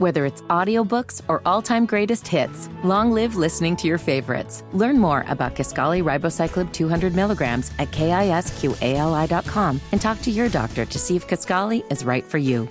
[0.00, 4.64] Whether it's audiobooks or all-time greatest hits, long live listening to your favorites.
[4.72, 10.98] Learn more about Kisqali Ribociclib 200 milligrams at kisqali.com and talk to your doctor to
[10.98, 12.66] see if Kisqali is right for you.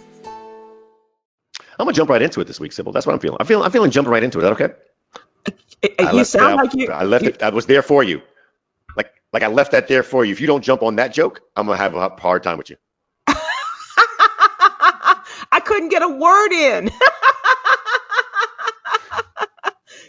[1.78, 2.94] I'm gonna jump right into it this week, Sybil.
[2.94, 3.38] That's what I'm feeling.
[3.40, 3.64] I'm feeling.
[3.64, 4.42] I'm feeling jumping right into it.
[4.42, 4.64] Is that
[5.94, 6.18] okay?
[6.18, 6.88] You sound like you.
[6.92, 7.44] I left you, it.
[7.44, 8.24] I was there for you.
[8.98, 10.32] Like, like I left that there for you.
[10.32, 12.78] If you don't jump on that joke, I'm gonna have a hard time with you.
[15.70, 16.90] I couldn't get a word in.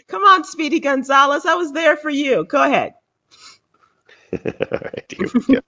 [0.07, 1.45] Come on, Speedy Gonzalez.
[1.45, 2.45] I was there for you.
[2.45, 2.95] Go ahead.
[4.33, 4.39] All
[4.71, 5.61] right, here we go.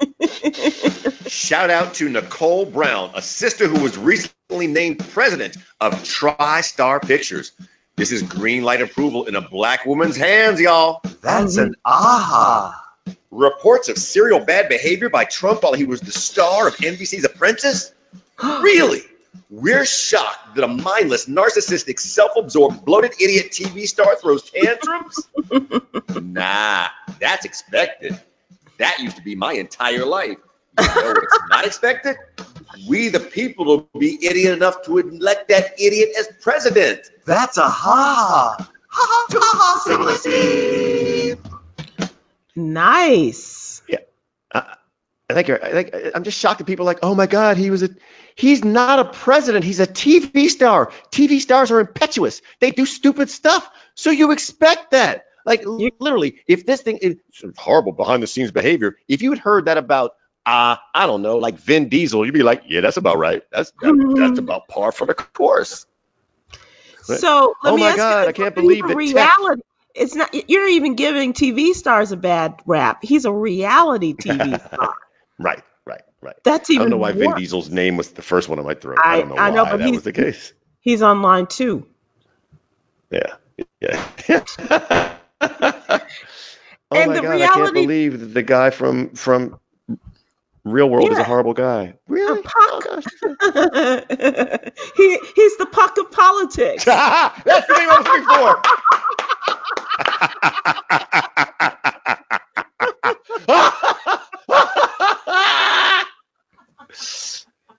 [1.28, 7.52] Shout out to Nicole Brown, a sister who was recently named president of TriStar Pictures.
[7.96, 11.02] This is green light approval in a black woman's hands, y'all.
[11.22, 12.84] That's an aha.
[13.30, 17.94] Reports of serial bad behavior by Trump while he was the star of NBC's Apprentice?
[18.44, 19.04] Really?
[19.50, 25.28] We're shocked that a mindless, narcissistic, self-absorbed, bloated idiot TV star throws tantrums?
[26.22, 26.88] nah,
[27.20, 28.20] that's expected.
[28.80, 30.38] That used to be my entire life.
[30.80, 32.16] You know what's not expected?
[32.88, 37.12] We, the people, will be idiot enough to elect that idiot as president.
[37.26, 38.70] That's a ha ha.
[38.88, 39.80] Ha ha ha
[40.16, 41.54] ha.
[42.56, 43.82] Nice.
[43.88, 43.98] Yeah.
[44.54, 44.76] I,
[45.30, 47.58] I think you're, I think I'm just shocked that people are like, oh my God,
[47.58, 47.90] he was a,
[48.36, 49.66] he's not a president.
[49.66, 50.92] He's a TV star.
[51.12, 52.42] TV stars are impetuous.
[52.60, 53.70] They do stupid stuff.
[53.96, 55.26] So you expect that.
[55.46, 57.18] Like literally, if this thing is
[57.58, 60.12] horrible behind the scenes behavior, if you had heard that about
[60.46, 63.44] uh, I don't know, like Vin Diesel, you'd be like, yeah, that's about right.
[63.52, 65.86] That's that, that's about par for the course.
[67.04, 68.96] So let oh me my ask God, you, I can't believe it.
[68.96, 69.62] reality.
[69.94, 70.34] It's not.
[70.50, 73.00] You're even giving TV stars a bad rap.
[73.04, 74.96] He's a reality TV star.
[75.38, 75.64] right,
[76.24, 76.36] right.
[76.44, 77.34] That's I don't know why Vin.
[77.34, 79.00] Diesel's name was the first one on my throat.
[79.04, 80.54] I, I- don't know I why know, but that was the case.
[80.82, 81.86] He's online too.
[83.12, 83.36] Yeah,
[83.80, 84.04] yeah.
[85.42, 86.00] oh
[86.92, 89.60] And my the God, I can't believe that the guy from from
[90.64, 91.96] Real World is a horrible guy.
[92.08, 92.42] Really?
[92.42, 92.86] Puck.
[92.88, 93.02] Oh,
[94.98, 96.86] he he's the puck of politics.
[96.86, 98.26] That's the name I was looking
[103.48, 103.93] for.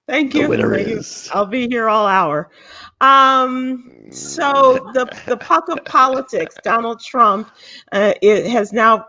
[0.06, 0.48] Thank The you.
[0.48, 0.98] winner Thank you.
[0.98, 2.50] is- I'll be here all hour.
[3.00, 7.48] Um, so the the puck of politics, Donald Trump,
[7.90, 9.06] uh, it has now,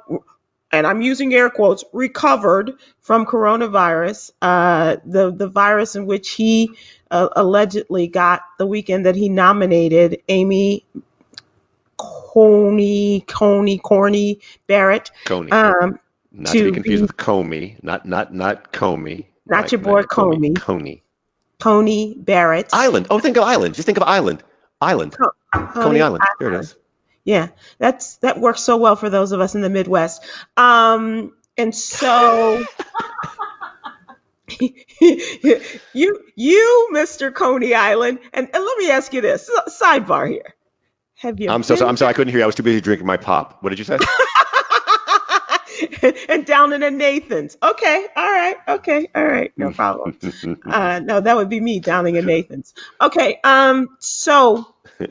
[0.71, 6.71] and I'm using air quotes, recovered from coronavirus, uh, the the virus in which he
[7.11, 10.85] uh, allegedly got the weekend that he nominated Amy
[11.97, 15.11] Coney Coney Corney Barrett.
[15.25, 15.51] Coney.
[15.51, 15.99] Um,
[16.31, 17.81] not to be confused be- with Comey.
[17.83, 19.25] Not not not Comey.
[19.47, 20.53] Not Like- your boy like Comey.
[20.53, 20.61] Comey.
[20.61, 21.03] Coney.
[21.59, 22.69] Coney Barrett.
[22.73, 23.07] Island.
[23.09, 23.75] Oh, think of Island.
[23.75, 24.43] Just think of Island.
[24.81, 25.15] Island.
[25.53, 26.23] Coney Island.
[26.39, 26.75] There it is.
[27.23, 27.47] Yeah,
[27.79, 30.23] that's that works so well for those of us in the Midwest.
[30.57, 32.63] Um, and so
[35.93, 37.33] you you Mr.
[37.33, 40.53] Coney Island, and, and let me ask you this sidebar here.
[41.15, 42.09] Have you I'm so, so been- I'm sorry.
[42.09, 42.43] I couldn't hear you.
[42.43, 43.63] I was too busy drinking my pop.
[43.63, 43.97] What did you say?
[46.29, 47.57] and down in the Nathan's.
[47.61, 50.17] Okay, all right, okay, all right, no problem.
[50.65, 52.73] Uh, no, that would be me downing in Nathan's.
[52.99, 54.73] Okay, um, so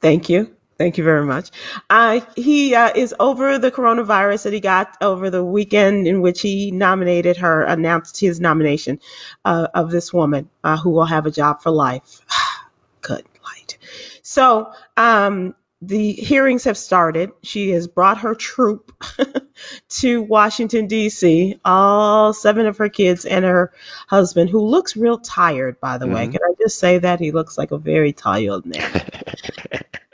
[0.00, 1.50] thank you, thank you very much.
[1.88, 6.40] Uh, he uh, is over the coronavirus that he got over the weekend in which
[6.40, 9.00] he nominated her, announced his nomination
[9.44, 12.20] uh, of this woman uh, who will have a job for life.
[13.00, 13.78] Good light.
[14.22, 17.32] So, um, the hearings have started.
[17.42, 18.92] She has brought her troop
[19.90, 23.72] to Washington, D.C., all seven of her kids and her
[24.08, 26.28] husband, who looks real tired, by the way.
[26.28, 26.32] Mhm.
[26.32, 27.20] Can I just say that?
[27.20, 29.02] He looks like a very tired man.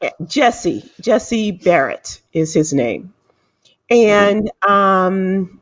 [0.27, 3.15] Jesse, Jesse Barrett is his name.
[3.91, 5.61] And um,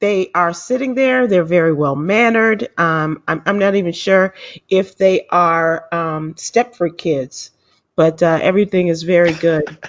[0.00, 1.26] they are sitting there.
[1.26, 2.68] They're very well mannered.
[2.78, 4.34] Um, I'm, I'm not even sure
[4.68, 7.50] if they are um, Stepford kids,
[7.96, 9.64] but uh, everything is very good.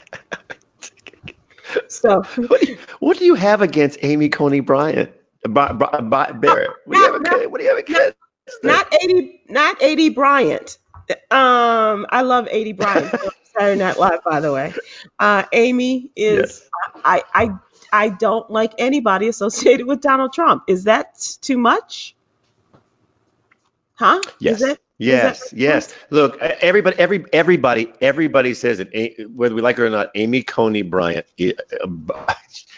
[1.90, 5.12] So, what, do you, what do you have against Amy Coney Bryant?
[5.48, 6.72] By, by, by Barrett?
[6.86, 7.52] What do you have Not- against?
[7.52, 8.16] What do you have against?
[8.64, 10.78] not Aidy, not Aidy Bryant.
[11.30, 13.14] Um, I love Aidy Bryant.
[13.58, 14.74] Saturday Night Live, by the way.
[15.20, 16.64] Uh, Amy is.
[17.04, 17.50] I, I,
[17.92, 20.64] I don't like anybody associated with Donald Trump.
[20.68, 22.16] Is that too much?
[23.96, 24.22] Huh?
[24.40, 24.62] Yes.
[24.62, 25.94] Is that Yes, yes.
[26.10, 30.42] Look, everybody, every everybody, everybody says that A- whether we like her or not, Amy
[30.42, 32.34] Coney Bryant, uh,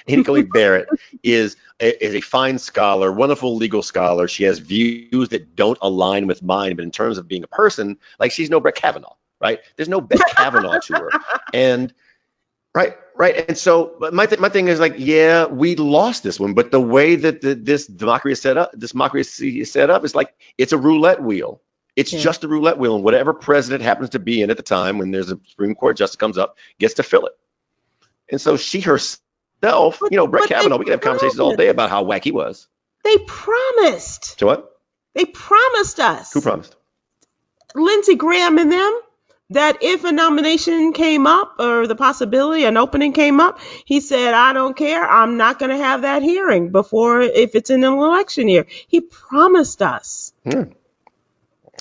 [0.07, 0.89] Amy Coney Barrett
[1.23, 4.27] is a, is a fine scholar, wonderful legal scholar.
[4.27, 7.97] She has views that don't align with mine, but in terms of being a person,
[8.19, 9.59] like she's no Brett Kavanaugh, right?
[9.77, 11.15] There's no Brett Kavanaugh to her,
[11.53, 11.93] and
[12.75, 13.45] right, right.
[13.47, 16.71] And so, but my th- my thing is like, yeah, we lost this one, but
[16.71, 20.15] the way that the, this democracy is set up, this democracy is set up, is
[20.15, 21.61] like it's a roulette wheel.
[21.99, 22.19] It's Yeah.
[22.21, 25.11] just a roulette wheel, and whatever president happens to be in at the time when
[25.11, 27.33] there's a Supreme Court justice comes up gets to fill it.
[28.31, 29.19] And so she herself,
[29.61, 32.31] But- you know, Brett Kavanaugh, we could have conversations all day about how wacky he
[32.31, 32.67] was.
[33.03, 34.39] They promised.
[34.39, 34.71] To what?
[35.13, 36.31] They promised us.
[36.31, 36.75] Who promised?
[37.75, 38.99] Lindsey Graham and them
[39.51, 44.33] that if a nomination came up or the possibility an opening came up, he said,
[44.33, 45.03] I don't care.
[45.05, 48.67] I'm not going to have that hearing before if it's in an election year.
[48.87, 50.31] He promised us.
[50.49, 50.63] Hmm.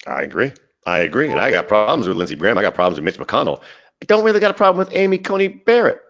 [0.09, 0.53] I agree.
[0.87, 1.31] I agree.
[1.31, 2.57] And I got problems with Lindsey Graham.
[2.59, 3.61] I got problems with Mitch McConnell.
[4.03, 6.01] I don't really got a problem with Amy Coney Barrett.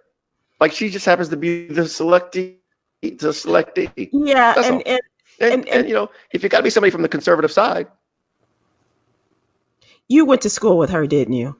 [0.61, 2.57] Like she just happens to be the selectee,
[3.03, 4.11] the selectee.
[4.13, 4.55] Yeah.
[4.57, 5.01] And, and
[5.41, 7.89] And, And- and, you know, if you got to be somebody from the conservative side,
[10.09, 11.57] you went to school with her, didn't you?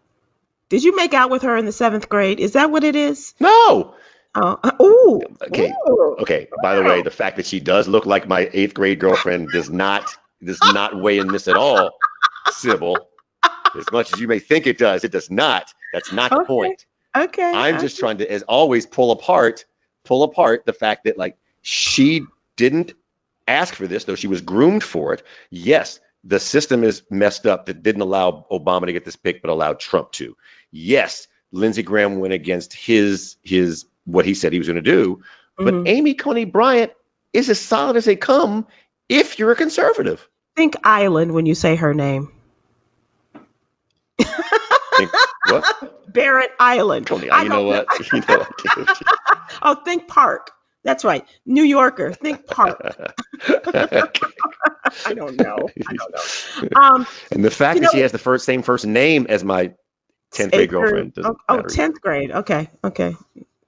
[0.69, 2.41] Did you make out with her in the seventh grade?
[2.41, 3.35] Is that what it is?
[3.41, 3.95] no.
[4.35, 5.21] Oh, uh, ooh.
[5.49, 5.73] Okay.
[5.89, 6.17] Ooh.
[6.21, 6.49] Okay.
[6.63, 9.71] By the way, the fact that she does look like my eighth grade girlfriend does
[9.71, 10.15] not
[10.45, 11.91] does not weigh in this at all,
[12.53, 12.97] Sybil.
[13.77, 15.73] As much as you may think it does, it does not.
[15.93, 16.47] That's not the Okay.
[16.47, 16.87] point.
[17.17, 17.53] Okay.
[17.55, 19.65] I'm just trying to, as always, pull apart,
[20.05, 22.25] pull apart the fact that like she
[22.57, 22.93] didn't
[23.47, 25.23] ask for this, though she was groomed for it.
[25.51, 29.51] Yes, the system is messed up that didn't allow Obama to get this pick, but
[29.51, 30.37] allowed Trump to.
[30.71, 35.23] Yes, Lindsey Graham went against his his what he said he was going to do,
[35.57, 35.89] but Mhm.
[35.89, 36.93] Amy Coney Bryant
[37.33, 38.67] is as solid as they come
[39.09, 40.27] if you're a conservative.
[40.57, 42.33] Think island when you say her name.
[44.97, 45.11] Think,
[45.51, 45.93] what?
[46.13, 47.07] Barrett Island.
[47.07, 47.87] Coney, I you know what?
[48.13, 48.99] You know what?
[49.63, 50.51] Oh, think park.
[50.85, 51.25] That's right.
[51.45, 52.13] New Yorker.
[52.13, 52.81] Think park.
[53.47, 55.69] I don't know.
[55.87, 56.81] I don't know.
[56.81, 59.73] Um, And the fact that she has the first same first name as my
[60.35, 62.31] 10th grade girlfriend Oh, oh, 10th grade.
[62.31, 62.69] Okay.
[62.85, 63.17] Okay.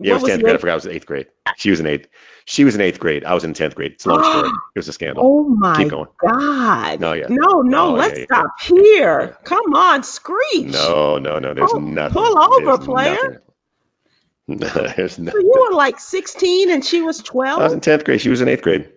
[0.00, 0.50] Yeah, it was 10th the grade.
[0.50, 1.26] I eighth- forgot I was in 8th grade.
[1.56, 2.06] She was in 8th.
[2.46, 3.24] She was in 8th grade.
[3.24, 3.92] I was in 10th grade.
[3.92, 4.48] It's a long story.
[4.74, 5.22] It was a scandal.
[5.24, 6.08] Oh my Keep going.
[6.26, 7.00] God.
[7.00, 7.26] No, yeah.
[7.28, 9.36] No, no, let's yeah, stop here.
[9.44, 10.66] Come on, screech.
[10.72, 11.54] No, no, no.
[11.54, 12.14] There's Oh, nothing.
[12.14, 13.42] pull over, There's player.
[14.48, 14.94] nothing.
[14.96, 15.40] there's So nothing.
[15.42, 17.60] you were like 16 and she was 12.
[17.60, 18.20] I was in 10th grade.
[18.20, 18.88] She was in 8th grade.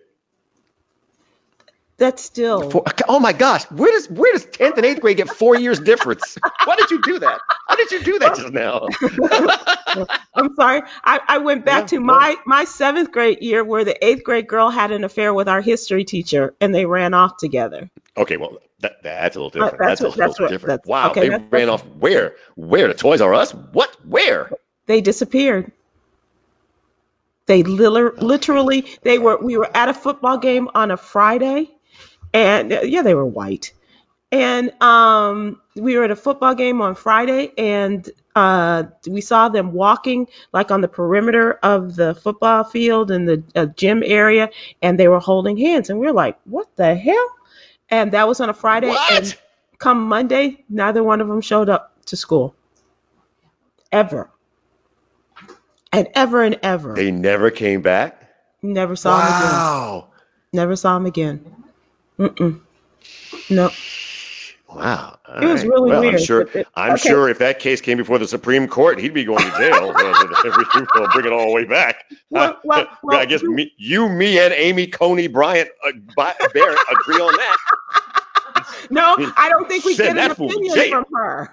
[2.04, 2.68] That's still.
[2.70, 5.80] Four, oh my gosh, where does where does 10th and 8th grade get four years
[5.80, 6.36] difference?
[6.66, 7.40] Why did you do that?
[7.66, 8.86] How did you do that just now?
[10.34, 10.82] I'm sorry.
[11.02, 14.46] I, I went back Yeah, to my, my seventh grade year where the eighth grade
[14.48, 17.88] girl had an affair with our history teacher and they ran off together.
[18.18, 19.88] Okay, well, that, that's a little uh, different.
[19.88, 20.82] that's that's a what- that's little what- different.
[20.82, 22.36] that's- Wow, okay, they that's- ran off where?
[22.56, 22.88] Where?
[22.88, 23.52] To Toys R Us?
[23.54, 23.96] What?
[24.06, 24.50] Where?
[24.84, 25.72] They disappeared.
[27.46, 31.70] They liter- literally, they were, we were at a football game on a Friday
[32.34, 33.72] and yeah, they were white.
[34.32, 39.72] And um, we were at a football game on Friday and uh, we saw them
[39.72, 44.50] walking like on the perimeter of the football field and the uh, gym area
[44.82, 45.88] and they were holding hands.
[45.88, 47.30] And we are like, what the hell?
[47.88, 48.88] And that was on a Friday.
[48.88, 49.12] What?
[49.12, 49.36] And
[49.78, 52.56] come Monday, neither one of them showed up to school.
[53.92, 54.30] Ever.
[55.92, 56.94] And ever and ever.
[56.94, 58.34] They never came back.
[58.62, 59.52] Never saw him again.
[59.52, 60.08] Wow.
[60.52, 61.63] Never saw him again.
[62.18, 62.60] Mm-mm.
[63.50, 63.70] No.
[64.68, 65.18] Wow.
[65.28, 65.70] All It was right.
[65.70, 66.40] really well, weird, I'm sure.
[66.52, 67.08] it- I'm okay.
[67.08, 69.92] sure if that case came before the Supreme Court, he'd be going to jail.
[70.94, 72.04] we'll bring it all the way back.
[72.30, 76.78] Well, well, well, I guess you- me, you, me, and Amy Coney Bryant uh, Barrett
[76.90, 77.56] agree on that.
[78.90, 81.50] No, I don't think we Send get an that fool opinion from her.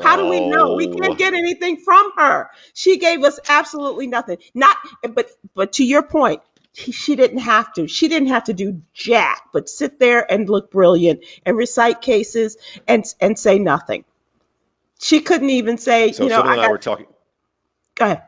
[0.00, 0.74] How do we know?
[0.74, 0.94] We Oh.
[0.94, 2.48] can't get anything from her.
[2.74, 4.38] She gave us absolutely nothing.
[4.54, 4.76] Not,
[5.14, 6.42] but but to your point,
[6.76, 7.88] she, didn't have to.
[7.88, 12.56] She didn't have to do jack, but sit there and look brilliant and recite cases
[12.86, 14.04] and and say nothing.
[15.00, 17.06] She couldn't even say, So you know, Sybil I and I were talking.
[17.94, 18.22] go ahead.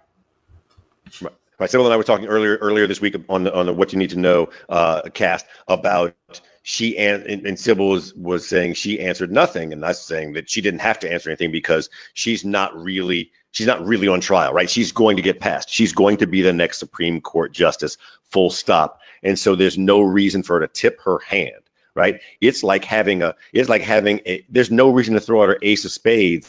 [1.58, 3.92] Right, Sybil and I were talking earlier earlier this week on the on the What
[3.92, 6.14] You Need to Know uh, cast about
[6.62, 10.60] she and, and Sybil was, was saying she answered nothing, and that's saying that she
[10.60, 14.68] didn't have to answer anything because she's not really she's not really on trial, right?
[14.70, 15.70] She's going to get passed.
[15.70, 17.98] She's going to be the next Supreme Court justice,
[18.30, 19.00] full stop.
[19.22, 21.62] And so there's no reason for her to tip her hand,
[21.94, 22.20] right?
[22.40, 25.58] It's like having a it's like having a there's no reason to throw out her
[25.62, 26.48] ace of spades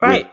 [0.00, 0.30] Right.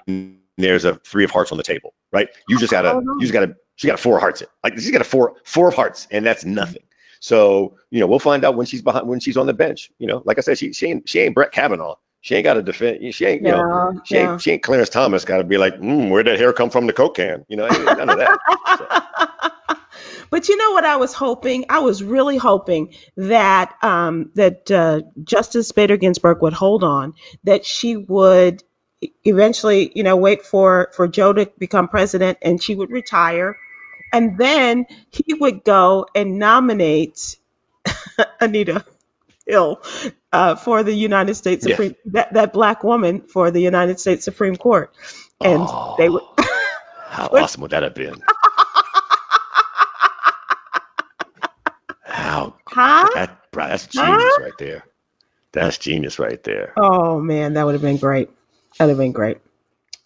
[0.57, 2.29] there's a three of hearts on the table, right?
[2.47, 4.41] You just gotta, Oh, you just gotta, she got a four of hearts.
[4.41, 4.49] It.
[4.63, 6.83] Like she's got a four, four of hearts, and that's nothing.
[7.19, 9.91] So you know, we'll find out when she's behind when she's on the bench.
[9.99, 11.95] You know, like I said, she she ain't she ain't Brett Kavanaugh.
[12.21, 13.13] She ain't got to defend.
[13.13, 14.33] She ain't you know she no.
[14.33, 15.25] ain't she ain't Clarence Thomas.
[15.25, 16.87] Got to be like, mm, where'd that hair come from?
[16.87, 17.45] The coke can.
[17.47, 18.39] You know, none of that.
[20.29, 21.65] But you know what I was hoping?
[21.69, 27.65] I was really hoping that um, that uh, Justice Bader Ginsburg would hold on, that
[27.65, 28.63] she would
[29.23, 33.57] eventually, you know, wait for for Joe to become president, and she would retire,
[34.13, 37.37] and then he would go and nominate
[38.41, 38.85] Anita
[39.47, 39.81] Hill
[40.31, 41.77] uh, for the United States Yes.
[41.77, 44.93] Supreme that that black woman for the United States Supreme Court,
[45.41, 45.95] and Oh.
[45.97, 46.23] they would.
[47.07, 48.21] How awesome would that have been?
[52.03, 53.09] How Huh?
[53.15, 54.83] that, that's genius right there.
[55.51, 56.73] That's genius right there.
[56.77, 58.29] Oh man, that would have been great.
[58.77, 59.37] That would have been great.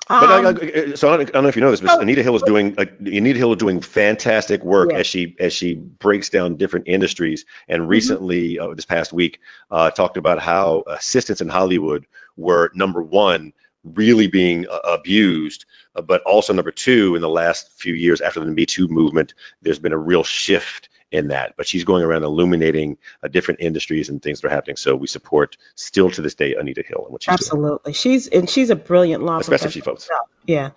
[0.08, 1.92] But Um, uh, uh, so I don't, I don't know if you know this, but
[1.92, 5.00] oh, Anita Hill is doing like Anita Hill is doing fantastic work Yeah.
[5.00, 7.44] as she as she breaks down different industries.
[7.44, 7.74] Mm-hmm.
[7.74, 9.40] And recently, uh, this past week,
[9.72, 12.06] uh, talked about how assistants in Hollywood
[12.36, 17.72] were number one, really being uh, abused, uh, but also number two in the last
[17.72, 21.54] few years after the Me Too movement, there's been a real shift in that.
[21.56, 24.76] But she's going around illuminating uh, different industries and things that are happening.
[24.76, 27.94] So we support still to this day Anita Hill and what she's doing, absolutely.
[27.94, 30.10] She's and she's a brilliant law especially if she votes.
[30.46, 30.72] Yeah.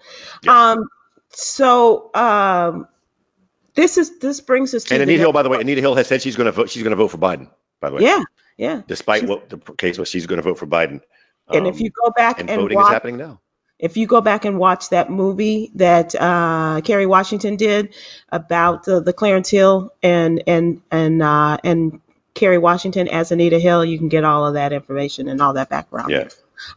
[0.44, 0.70] Yeah.
[0.72, 0.88] Um.
[1.30, 2.86] So um,
[3.74, 5.60] this is this brings us to And Anita Hill, by the way.
[5.60, 6.70] Anita Hill has said she's going to vote.
[6.70, 7.50] She's going to vote for Biden.
[7.80, 8.22] By the way, Yeah.
[8.56, 8.82] Yeah.
[8.86, 11.00] despite She's- what the case was, she's going to vote for Biden.
[11.48, 13.40] And if Um, you go back and and, voting is happening now.
[13.78, 17.94] If you go back and watch that movie that uh, Kerry Washington did
[18.30, 22.00] about the, the Clarence Hill and and and uh, and
[22.34, 25.68] Kerry Washington as Anita Hill, you can get all of that information and all that
[25.68, 26.28] background, Yeah.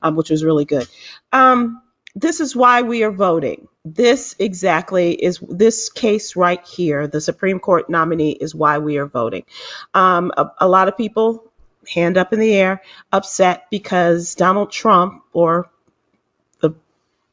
[0.01, 0.88] um, which was really good.
[1.34, 1.82] Um,
[2.15, 3.68] this is why we are voting.
[3.86, 7.08] This exactly is this case right here.
[7.08, 9.46] The Supreme Court nominee is why we are voting.
[9.94, 11.51] Um, a, a lot of people,
[11.88, 15.70] hand up in the air, upset because Donald Trump or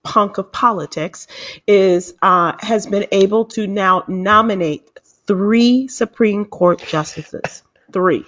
[0.07, 1.27] punk of politics
[1.67, 4.89] is uh, has been able to now nominate
[5.27, 7.63] three Supreme Court justices.
[7.93, 8.25] Three.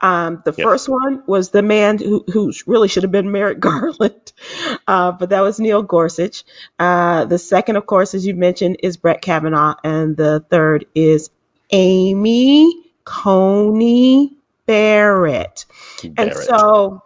[0.00, 0.64] Um, the Yep.
[0.64, 4.32] first one was the man who, who really should have been Merrick Garland,
[4.86, 6.44] uh, but that was Neil Gorsuch.
[6.78, 11.30] Uh, the second, of course, as you mentioned, is Brett Kavanaugh, and the third is
[11.70, 12.72] Amy
[13.04, 14.36] Coney
[14.66, 15.64] Barrett.
[16.16, 17.02] And so,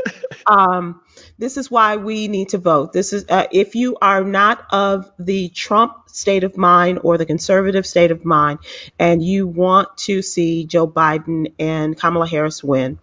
[0.46, 1.00] um,
[1.38, 2.92] this is why we need to vote.
[2.92, 7.26] This is uh, if you are not of the Trump state of mind or the
[7.26, 8.60] conservative state of mind,
[8.98, 12.98] and you want to see Joe Biden and Kamala Harris win.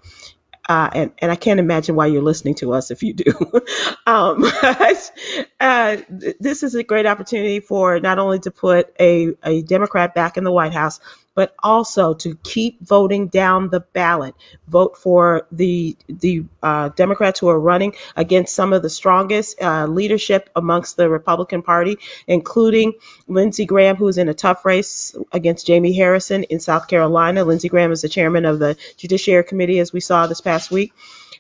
[0.67, 3.33] Uh, and, and I can't imagine why you're listening to us if you do.
[4.07, 4.45] um,
[5.59, 5.97] uh,
[6.39, 10.45] this is a great opportunity for not only to put a, a Democrat back in
[10.45, 11.01] the White House,
[11.35, 14.35] but also to keep voting down the ballot.
[14.67, 19.85] Vote for the the uh, Democrats who are running against some of the strongest uh,
[19.85, 21.97] leadership amongst the Republican Party,
[22.27, 22.93] including
[23.27, 27.43] Lindsey Graham, who's in a tough race against Jamie Harrison in South Carolina.
[27.43, 30.93] Lindsey Graham is the chairman of the Judiciary Committee, as we saw this past week.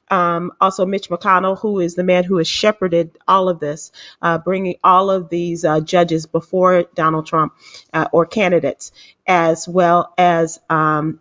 [0.09, 3.91] Um, also, Mitch McConnell, who is the man who has shepherded all of this,
[4.21, 7.53] uh, bringing all of these uh, judges before Donald Trump
[7.93, 8.91] uh, or candidates,
[9.25, 11.19] as well as um,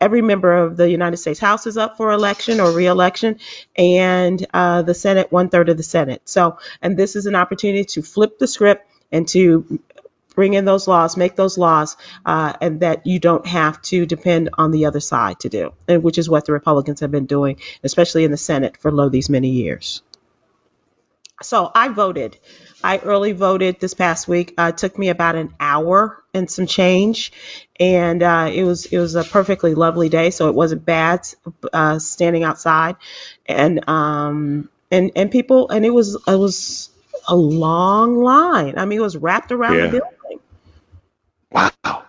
[0.00, 3.38] every member of the United States House is up for election or reelection,
[3.76, 6.22] and uh, the Senate, one third of the Senate.
[6.24, 9.80] So, and this is an opportunity to flip the script and to
[10.34, 14.50] bring in those laws, make those laws, uh, and that you don't have to depend
[14.58, 17.58] on the other side to do, and which is what the Republicans have been doing,
[17.82, 20.02] especially in the Senate for lo these many years.
[21.42, 22.38] So I voted.
[22.82, 24.54] I early voted this past week.
[24.56, 27.32] Uh, it took me about an hour and some change,
[27.80, 30.30] and uh, it was it was a perfectly lovely day.
[30.30, 31.26] So it wasn't bad
[31.72, 32.96] uh, standing outside,
[33.46, 36.90] and um and and people and it was it was
[37.26, 38.74] a long line.
[38.78, 39.86] I mean, it was wrapped around Yeah.
[39.86, 40.13] the building.
[41.54, 42.04] Wow.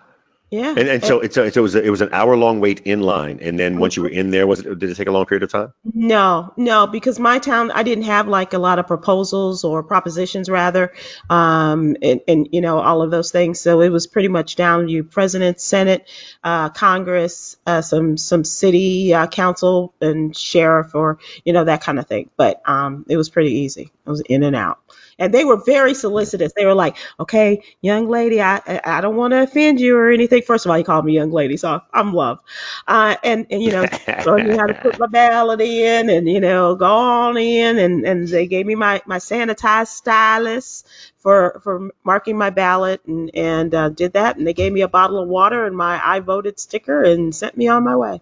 [0.52, 0.70] Yeah.
[0.70, 2.82] And, and so it's a, so it was a, it was an hour long wait
[2.82, 5.12] in line, and then once you were in there, was it did it take a
[5.12, 5.74] long period of time?
[5.84, 10.48] No, no, because my town, I didn't have like a lot of proposals or propositions
[10.48, 10.94] rather,
[11.30, 13.60] um, and, and you know all of those things.
[13.60, 16.08] So it was pretty much down to you, president, senate,
[16.44, 22.00] uh, Congress, uh, some some city uh, council and sheriff or you know that kind
[22.00, 22.30] of thing.
[22.38, 23.92] But um, it was pretty easy.
[24.06, 24.80] I was in and out.
[25.18, 26.52] And they were very solicitous.
[26.56, 30.42] They were like, okay, young lady, I I don't want to offend you or anything.
[30.42, 32.40] First of all, you called me young lady, so I'm love.
[32.88, 33.88] Uh, and, and, you know,
[34.20, 37.78] so you how to put my ballot in and, you know, go on in.
[37.78, 40.84] And, and they gave me my, my sanitized stylus
[41.18, 44.38] for, for marking my ballot and, and uh, did that.
[44.38, 47.58] And they gave me a bottle of water and my I voted sticker and sent
[47.58, 48.22] me on my way.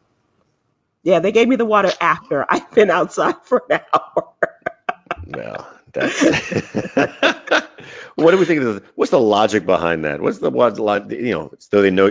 [1.03, 4.33] Yeah, they gave me the water after I've been outside for an hour.
[5.27, 5.72] That's.
[8.15, 10.21] what do we think of the, what's the logic behind that?
[10.21, 10.77] What's the what
[11.11, 11.51] you know?
[11.59, 12.07] So they know,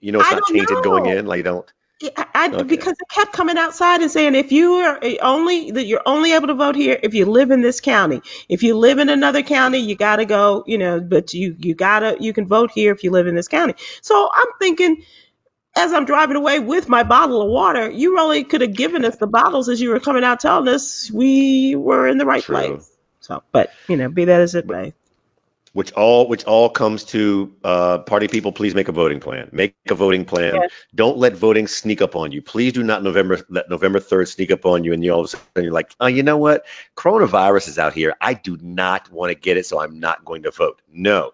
[0.00, 1.26] you know, it's not tainted going in.
[1.26, 1.72] Like you don't.
[2.16, 2.62] I, I- Okay.
[2.64, 6.32] because it kept coming outside and saying if you are eh, only that you're only
[6.34, 8.20] able to vote here if you live in this county.
[8.48, 11.74] If you live in another county, you got to go, you know, but you you
[11.74, 13.74] gotta you can vote here if you live in this county.
[14.02, 15.04] So I'm thinking.
[15.76, 19.16] As I'm driving away with my bottle of water, you really could have given us
[19.16, 22.46] the bottles as you were coming out telling us we were in the right True.
[22.46, 22.93] place.
[23.24, 24.92] So, but you know, be that as it may.
[25.72, 28.52] Which all which all comes to uh, party people.
[28.52, 29.48] Please make a voting plan.
[29.50, 30.54] Make a voting plan.
[30.54, 30.70] Yes.
[30.94, 32.42] Don't let voting sneak up on you.
[32.42, 35.26] Please do not November let November third sneak up on you, and you all of
[35.26, 36.66] a sudden you're like, oh, you know what?
[36.96, 38.14] Coronavirus is out here.
[38.20, 40.80] I do not want to get it, so I'm not going to vote.
[40.92, 41.32] No,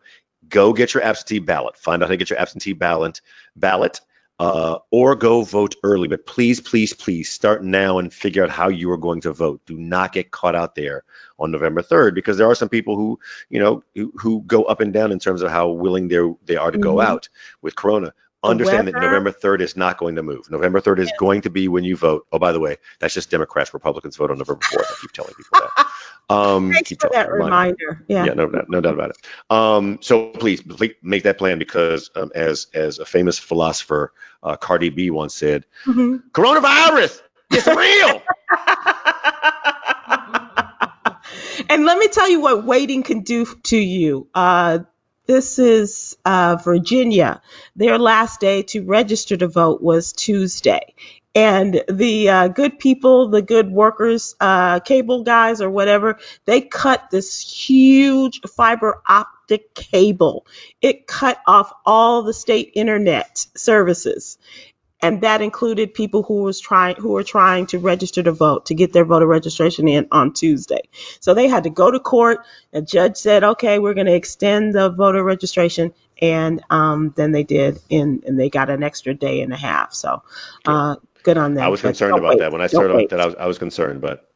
[0.48, 1.76] go get your absentee ballot.
[1.76, 3.20] Find out how to get your absentee ballot
[3.56, 4.00] ballot.
[4.40, 8.68] Uh, or go vote early, but please, please, please start now and figure out how
[8.68, 9.60] you are going to vote.
[9.66, 11.04] Do not get caught out there
[11.38, 13.18] on November 3rd because there are some people who,
[13.50, 16.56] you know, who, who go up and down in terms of how willing they they
[16.56, 17.04] are to go Mhm.
[17.04, 17.28] out
[17.60, 18.14] with Corona.
[18.42, 18.94] Understand that.
[18.94, 20.50] November 3rd is not going to move.
[20.50, 22.26] November 3rd is going to be when you vote.
[22.32, 23.74] Oh, by the way, that's just Democrats.
[23.74, 24.80] Republicans vote on November 4th.
[24.90, 25.86] I keep telling people that.
[26.30, 28.04] Um, Thanks keep for that remind- reminder.
[28.06, 28.24] Yeah.
[28.26, 29.16] yeah, no, no, no doubt about it.
[29.50, 34.54] Um, so please, please make that plan because, um, as as a famous philosopher, uh,
[34.56, 36.22] Cardi B once said, Mhm.
[36.30, 37.20] "Coronavirus,
[37.50, 38.22] it's real."
[41.68, 44.28] and let me tell you what waiting can do to you.
[44.32, 44.80] Uh,
[45.30, 47.40] this is uh, Virginia.
[47.76, 50.94] Their last day to register to vote was Tuesday.
[51.36, 57.10] And the uh, good people, the good workers, uh, cable guys or whatever, they cut
[57.12, 60.48] this huge fiber optic cable.
[60.82, 64.36] It cut off all the state internet services
[65.02, 68.74] and that included people who was trying who were trying to register to vote to
[68.74, 70.82] get their voter registration in on Tuesday.
[71.20, 72.40] So they had to go to court.
[72.72, 77.44] A judge said, "Okay, we're going to extend the voter registration," and um, then they
[77.44, 79.94] did, and, and they got an extra day and a half.
[79.94, 80.22] So
[80.66, 81.64] uh, good on that.
[81.64, 82.38] I was concerned about wait.
[82.40, 83.10] that when I started wait.
[83.10, 83.20] that.
[83.20, 84.28] I was, I was concerned, but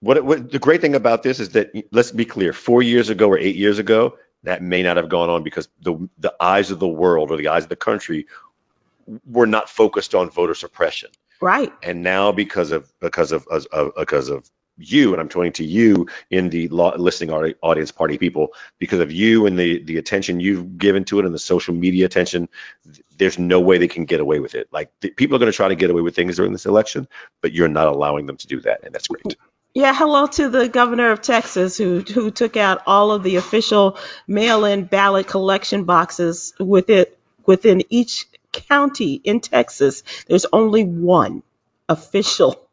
[0.00, 3.28] what, what the great thing about this is that let's be clear: four years ago
[3.28, 6.78] or eight years ago, that may not have gone on because the the eyes of
[6.78, 8.26] the world or the eyes of the country
[9.26, 11.10] were not focused on voter suppression.
[11.40, 11.72] Right.
[11.82, 15.52] and now because of because of, of, of uh, because of you and i'm pointing
[15.52, 17.30] to you in the law, listening
[17.62, 21.34] audience party people because of you and the the attention you've given to it and
[21.34, 22.48] the social media attention
[23.18, 25.56] there's no way they can get away with it like the, people are going to
[25.56, 27.08] try to get away with things during this election
[27.42, 29.24] but you're not allowing them to do that and that's great
[29.74, 33.98] Yeah, hello to the governor of Texas who who took out all of the official
[34.28, 40.04] mail-in ballot collection boxes with it within each county in Texas.
[40.28, 41.42] There's only one
[41.88, 42.68] official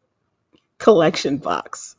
[0.78, 1.96] collection box.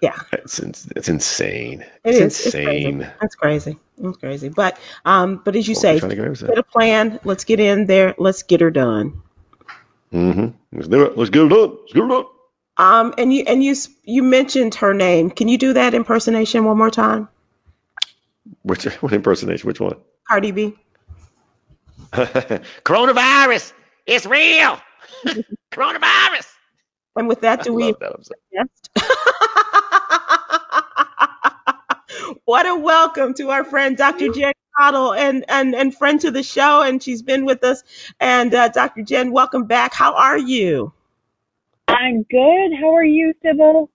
[0.00, 2.40] Yeah, it's, ins- it's insane it it's is.
[2.40, 3.12] Insane crazy.
[3.20, 3.78] That's crazy.
[3.98, 4.48] It's crazy.
[4.50, 7.20] But um, but as you What say, get away with get a plan.
[7.24, 8.14] Let's get in there.
[8.18, 9.22] Let's get her done.
[10.12, 10.48] mm-hmm.
[10.72, 12.26] let's do it let's get it done let's get it done
[12.78, 15.30] Um, and you and you you mentioned her name.
[15.30, 17.28] Can you do that impersonation one more time,
[18.62, 19.96] which what impersonation which one
[20.28, 20.76] Cardi B?
[22.84, 23.72] coronavirus
[24.06, 24.80] it's real
[25.72, 26.48] coronavirus
[27.16, 28.38] And with that, do I we love that.
[28.52, 28.68] Yes.
[32.44, 34.28] what a welcome to our friend Dr.
[34.32, 36.82] Jen Caudle and, and, and friend to the show.
[36.82, 37.82] And she's been with us.
[38.20, 39.02] And uh, Dr.
[39.02, 39.94] Jen, welcome back.
[39.94, 40.92] How are you?
[41.88, 42.72] I'm good.
[42.80, 43.90] How are you, Sybil?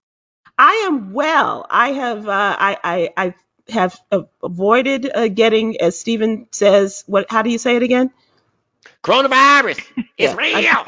[0.58, 1.66] I am well.
[1.70, 3.34] I have uh, I, I I
[3.70, 7.26] have uh, avoided uh, getting, as Stephen says, what?
[7.30, 8.12] How do you say it again?
[9.04, 9.84] Coronavirus
[10.18, 10.86] is Yeah, real.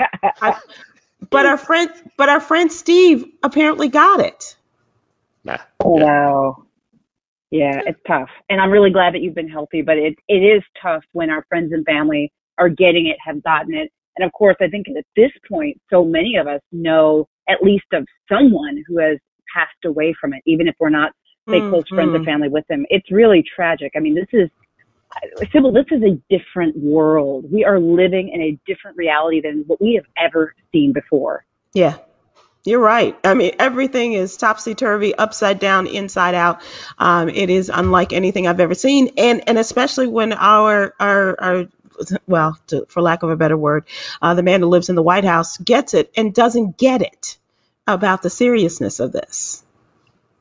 [1.31, 4.57] But our friend, but our friend Steve apparently got it.
[5.45, 5.59] Nah.
[5.85, 6.05] Oh, Yeah.
[6.05, 6.57] wow.
[7.51, 8.31] Yeah, it's tough.
[8.51, 11.45] And I'm really glad that you've been healthy, but it, it is tough when our
[11.49, 13.91] friends and family are getting it, have gotten it.
[14.19, 17.87] And of course, I think at this point, so many of us know at least
[17.95, 19.19] of someone who has
[19.55, 21.13] passed away from it, even if we're not,
[21.49, 22.87] say, close friends or family with them.
[22.91, 23.93] It's really tragic.
[23.97, 24.51] I mean, this is,
[25.53, 27.51] Sybil, this is a different world.
[27.53, 31.45] We are living in a different reality than what we have ever seen before.
[31.73, 31.99] Yeah.
[32.65, 33.19] You're right.
[33.23, 36.63] I mean, everything is topsy turvy, upside down, inside out.
[36.99, 41.67] Um, it is unlike anything I've ever seen, and and especially when our our our
[42.27, 43.85] well, to, for lack of a better word,
[44.23, 47.37] uh, the man who lives in the White House gets it and doesn't get it
[47.87, 49.63] about the seriousness of this.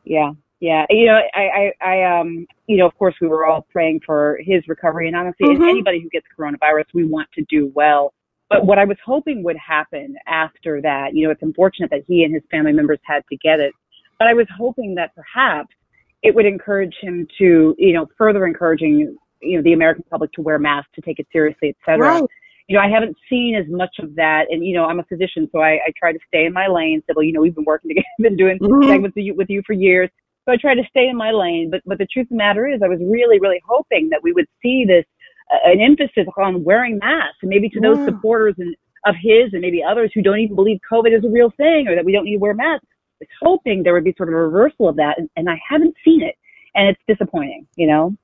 [0.05, 0.31] Yeah,
[0.63, 0.85] yeah.
[0.89, 4.39] You know, I, I, I um, you know, of course, we were all praying for
[4.41, 5.69] his recovery, and honestly, Mhm.
[5.69, 8.13] anybody who gets coronavirus, we want to do well.
[8.49, 12.23] But what I was hoping would happen after that, you know, it's unfortunate that he
[12.23, 13.73] and his family members had to get it,
[14.19, 15.75] but I was hoping that perhaps
[16.21, 20.41] it would encourage him to, you know, further encouraging, you know, the American public to
[20.41, 22.21] wear masks, to take it seriously, et cetera.
[22.21, 22.23] Right.
[22.69, 25.49] You know, I haven't seen as much of that, and you know, I'm a physician,
[25.51, 27.03] so I, I try to stay in my lane.
[27.05, 28.87] So, well, you know, we've been working together, been doing Mhm.
[28.87, 30.09] segments with you, with you for years,
[30.45, 31.69] so I try to stay in my lane.
[31.69, 34.33] But but the truth of the matter is, I was really really hoping that we
[34.33, 35.05] would see this
[35.53, 38.75] uh, an emphasis on wearing masks, and maybe to those supporters and
[39.05, 41.95] of his and maybe others who don't even believe COVID is a real thing or
[41.95, 42.87] that we don't need to wear masks.
[43.21, 45.59] I was hoping there would be sort of a reversal of that, and, and I
[45.69, 46.35] haven't seen it,
[46.75, 47.67] and it's disappointing.
[47.75, 48.17] You know.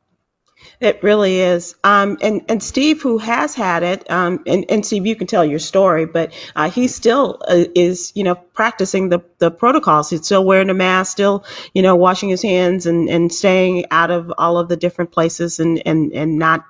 [0.80, 1.76] It really is.
[1.84, 5.44] Um, and, and Steve, who has had it, um, and, and Steve, you can tell
[5.44, 10.10] your story, but uh, he still uh, is, you know, practicing the, the protocols.
[10.10, 11.44] He's still wearing a mask, still,
[11.74, 15.60] you know, washing his hands and, and staying out of all of the different places
[15.60, 16.66] and, and, and not,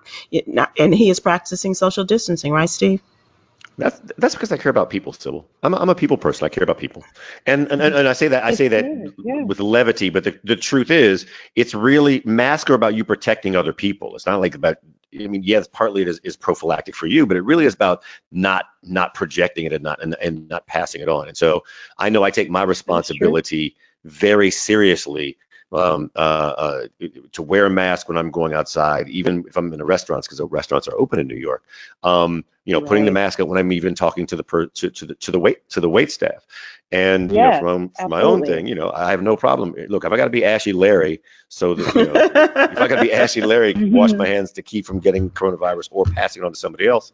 [0.48, 3.02] not, and he is practicing social distancing, right, Steve?
[3.78, 5.48] That's that's because I care about people, Sybil.
[5.64, 6.46] I'm a, I'm a people person.
[6.46, 7.04] I care about people,
[7.46, 8.86] and and, and I say that I say that
[9.24, 9.44] yeah.
[9.44, 13.72] with levity, but the, the truth is, it's really masks are about you protecting other
[13.72, 14.16] people.
[14.16, 14.78] It's not like about.
[15.12, 18.04] I mean, yes, partly it is, is prophylactic for you, but it really is about
[18.32, 21.30] not not projecting it and not and, and not passing it on.
[21.30, 21.64] And so
[21.98, 25.38] I know I take my responsibility very seriously
[25.72, 26.88] um, uh, uh,
[27.34, 30.40] to wear a mask when I'm going outside, even if I'm in a restaurant, because
[30.40, 31.64] the restaurants are open in New York.
[32.04, 34.92] Um, you know, putting the mask on when I'm even talking to the per, to,
[34.92, 36.46] to the to the wait to the wait staff,
[36.92, 39.74] and you know, from, from my own thing, you know, I have no problem.
[39.88, 42.98] Look, if I got to be Ashy Larry, so that you know, if I got
[42.98, 46.46] to be Ashy Larry, wash my hands to keep from getting coronavirus or passing it
[46.46, 47.12] on to somebody else,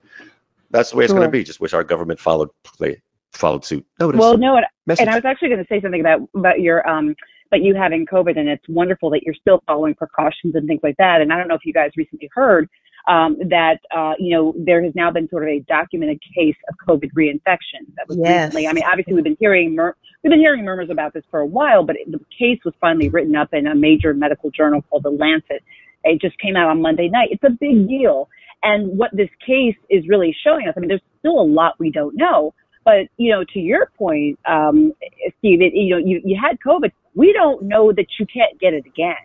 [0.71, 1.43] that's the way it's going to be.
[1.43, 3.85] Just wish our government followed play, followed suit.
[3.99, 4.65] No, it is Well, no, and,
[4.99, 7.15] and I was actually going to say something about about your um
[7.47, 10.97] about you having COVID, and it's wonderful that you're still following precautions and things like
[10.97, 11.21] that.
[11.21, 12.69] And I don't know if you guys recently heard
[13.07, 16.75] um, that uh, you know there has now been sort of a documented case of
[16.87, 18.47] COVID reinfection that was Yes.
[18.47, 18.67] recently.
[18.67, 21.45] I mean, obviously we've been hearing mur- we've been hearing murmurs about this for a
[21.45, 25.11] while, but the case was finally written up in a major medical journal called The
[25.11, 25.63] Lancet.
[26.03, 27.29] It just came out on Monday night.
[27.31, 28.29] It's a big deal.
[28.63, 31.91] And what this case is really showing us, I mean, there's still a lot we
[31.91, 32.53] don't know.
[32.83, 34.93] But you know, to your point, um,
[35.39, 36.91] Steve, it, you know, you, you had COVID.
[37.15, 39.15] We don't know that you can't get it again.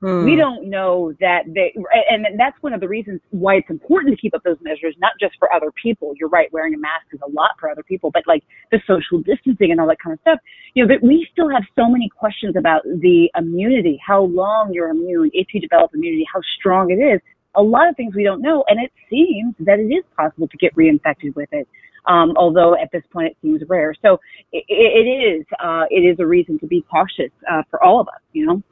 [0.00, 0.26] Hmm.
[0.26, 1.74] We don't know that they,
[2.10, 5.12] and that's one of the reasons why it's important to keep up those measures, not
[5.18, 6.12] just for other people.
[6.20, 9.22] You're right, wearing a mask is a lot for other people, but like the social
[9.22, 10.38] distancing and all that kind of stuff.
[10.74, 14.90] You know, that we still have so many questions about the immunity, how long you're
[14.90, 17.20] immune, if you develop immunity, how strong it is.
[17.54, 20.56] A lot of things we don't know, and it seems that it is possible to
[20.58, 21.66] get reinfected with it.
[22.06, 23.94] Um, although at this point it seems rare.
[24.02, 24.20] So
[24.52, 28.08] it, it is, uh, it is a reason to be cautious, uh, for all of
[28.08, 28.62] us, you know?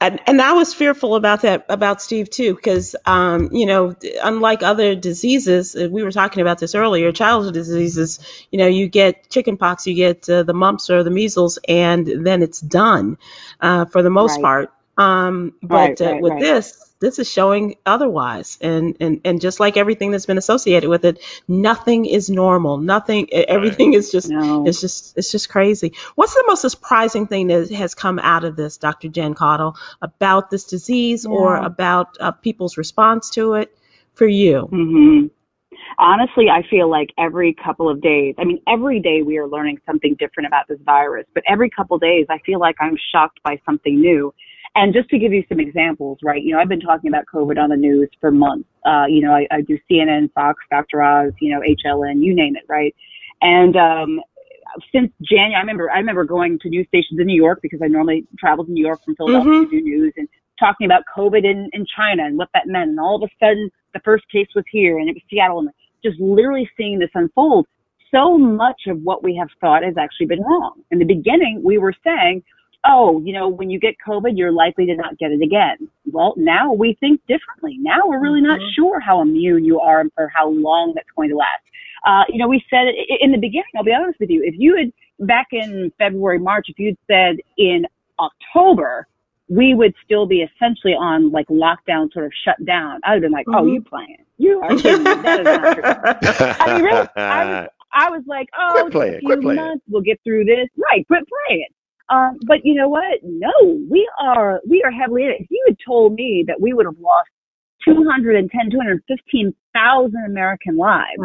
[0.00, 4.62] and, and I was fearful about that about Steve too, because um, you know, unlike
[4.62, 7.10] other diseases, uh, we were talking about this earlier.
[7.12, 8.18] Childhood diseases,
[8.50, 12.42] you know, you get chickenpox, you get uh, the mumps or the measles, and then
[12.42, 13.16] it's done
[13.60, 14.42] uh, for the most Right.
[14.42, 14.72] part.
[14.96, 16.40] Um, but Right, uh, with right.
[16.40, 21.04] this, this is showing otherwise, and and and just like everything that's been associated with
[21.04, 22.78] it, nothing is normal.
[22.78, 24.64] Nothing, everything is just No.
[24.66, 25.94] it's just it's just crazy.
[26.14, 29.08] What's the most surprising thing that has come out of this, Dr.
[29.08, 33.76] Jen Caudle, about this disease or about uh, people's response to it
[34.14, 34.70] for you?
[34.70, 35.26] hmm
[35.98, 39.78] Honestly, I feel like every couple of days, I mean, every day we are learning
[39.86, 43.40] something different about this virus, but every couple of days, I feel like I'm shocked
[43.44, 44.34] by something new.
[44.76, 46.42] And just to give you some examples, right?
[46.42, 48.68] You know, I've been talking about COVID on the news for months.
[48.84, 51.00] Uh, you know, I, I do CNN, Fox, Dr.
[51.00, 52.94] Oz, you know, HLN, you name it, right?
[53.40, 54.20] And um,
[54.92, 57.86] since January, I remember I remember going to news stations in New York because I
[57.86, 61.68] normally travel to New York from Philadelphia to do news and talking about COVID in,
[61.72, 62.90] in China and what that meant.
[62.90, 65.70] And all of a sudden, the first case was here and it was Seattle, and
[66.04, 67.66] just literally seeing this unfold.
[68.10, 70.82] So much of what we have thought has actually been wrong.
[70.90, 72.44] In the beginning, we were saying,
[72.84, 75.88] oh, you know, when you get COVID, you're likely to not get it again.
[76.10, 77.76] Well, now we think differently.
[77.80, 81.36] Now we're really not sure how immune you are or how long that's going to
[81.36, 81.62] last.
[82.06, 82.88] Uh, you know, we said
[83.20, 84.92] in the beginning, I'll be honest with you, if you had
[85.26, 87.86] back in February, March, if you'd said in
[88.18, 89.06] October,
[89.48, 93.00] we would still be essentially on like lockdown, sort of shut down.
[93.04, 93.74] I'd have been like, oh, Mhm.
[93.74, 94.18] you playing.
[94.36, 95.14] You are kidding me.
[95.14, 95.74] That is not
[96.22, 96.44] true.
[96.60, 99.40] I mean, really, I was, I was like, oh, Quit just playing, a few quit
[99.42, 99.56] playing.
[99.60, 100.68] months, we'll get through this.
[100.76, 101.66] Right, quit playing.
[102.10, 103.20] Um, but you know what?
[103.22, 103.50] No,
[103.90, 105.36] we are we are heavily in it.
[105.40, 107.30] If you had told me that we would have lost
[107.84, 111.20] 210, 215,000 American lives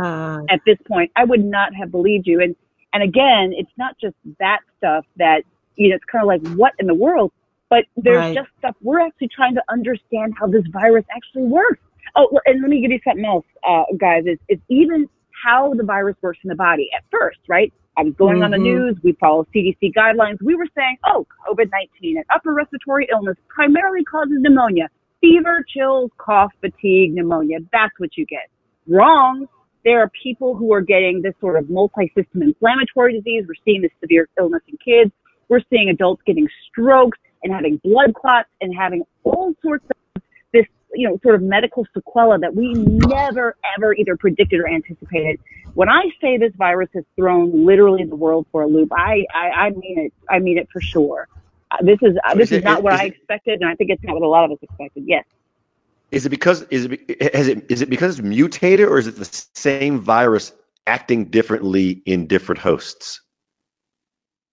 [0.50, 2.42] at this point, I would not have believed you.
[2.42, 2.56] And
[2.94, 5.44] and again, it's not just that stuff that
[5.76, 5.96] you know.
[5.96, 7.32] It's kind of like what in the world,
[7.70, 8.36] but there's Right.
[8.36, 11.80] just stuff we're actually trying to understand how this virus actually works.
[12.16, 14.26] Oh, and let me give you something else, uh, guys.
[14.26, 15.08] Is is even
[15.44, 17.72] how the virus works in the body at first, right?
[18.00, 18.62] I was going on the Mhm.
[18.62, 18.98] news.
[19.04, 20.42] We follow CDC guidelines.
[20.42, 24.88] We were saying, oh, COVID-19, an upper respiratory illness, primarily causes pneumonia,
[25.20, 27.60] fever, chills, cough, fatigue, pneumonia.
[27.74, 28.48] That's what you get.
[28.88, 29.50] Wrong.
[29.84, 33.46] There are people who are getting this sort of multi-system inflammatory disease.
[33.46, 35.12] We're seeing this severe illness in kids.
[35.50, 39.98] We're seeing adults getting strokes and having blood clots and having all sorts of
[40.94, 45.40] you know, sort of medical sequela that we never ever either predicted or anticipated.
[45.76, 49.50] When I say this virus has thrown literally the world for a loop, I, I,
[49.50, 50.14] I mean it.
[50.30, 51.28] I mean it for sure.
[51.72, 53.62] Uh, This is uh, So this is is it- not what is I it- expected,
[53.62, 55.04] and I think it's not what a lot of us expected.
[55.06, 55.26] Yes.
[56.12, 59.16] Is it because is it has it is it because it's mutated or is it
[59.16, 60.52] the same virus
[60.88, 63.22] acting differently in different hosts?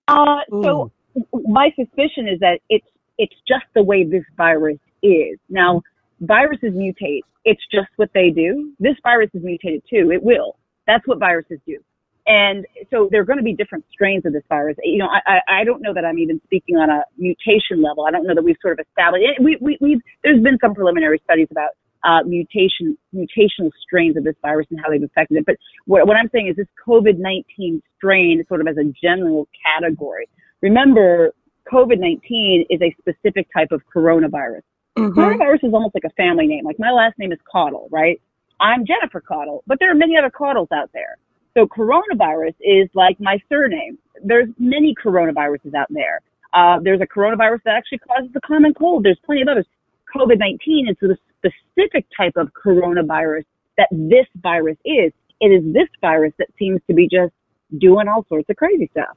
[0.07, 0.92] Uh, so
[1.33, 2.87] my suspicion is that it's
[3.18, 5.38] it's just the way this virus is.
[5.49, 5.83] Now,
[6.20, 7.20] viruses mutate.
[7.44, 8.72] It's just what they do.
[8.79, 10.11] This virus is mutated too.
[10.11, 10.57] It will.
[10.87, 11.79] That's what viruses do.
[12.26, 14.76] And so there are going to be different strains of this virus.
[14.83, 18.05] You know, I, I, don't know that I'm even speaking on a mutation level.
[18.05, 19.24] I don't know that we've sort of established.
[19.40, 21.70] We, we, we've, there's been some preliminary studies about
[22.02, 25.46] uh, mutation, mutational strains of this virus and how they've affected it.
[25.46, 30.29] But what, what I'm saying is this COVID-19 strain, sort of as a general category.
[30.62, 31.33] Remember,
[31.72, 34.62] COVID-19 is a specific type of coronavirus.
[34.96, 35.12] Mhm.
[35.12, 36.64] Coronavirus is almost like a family name.
[36.64, 38.20] Like my last name is Caudle, right?
[38.61, 41.18] I'm Jennifer Caudle, but there are many other Caudles out there.
[41.54, 43.98] So coronavirus is like my surname.
[44.22, 46.20] There's many coronaviruses out there.
[46.52, 49.04] Uh, there's a coronavirus that actually causes the common cold.
[49.04, 49.66] There's plenty of others.
[50.14, 53.44] COVID-19 is the specific type of coronavirus
[53.76, 55.12] that this virus is.
[55.40, 57.32] It is this virus that seems to be just
[57.78, 59.16] doing all sorts of crazy stuff.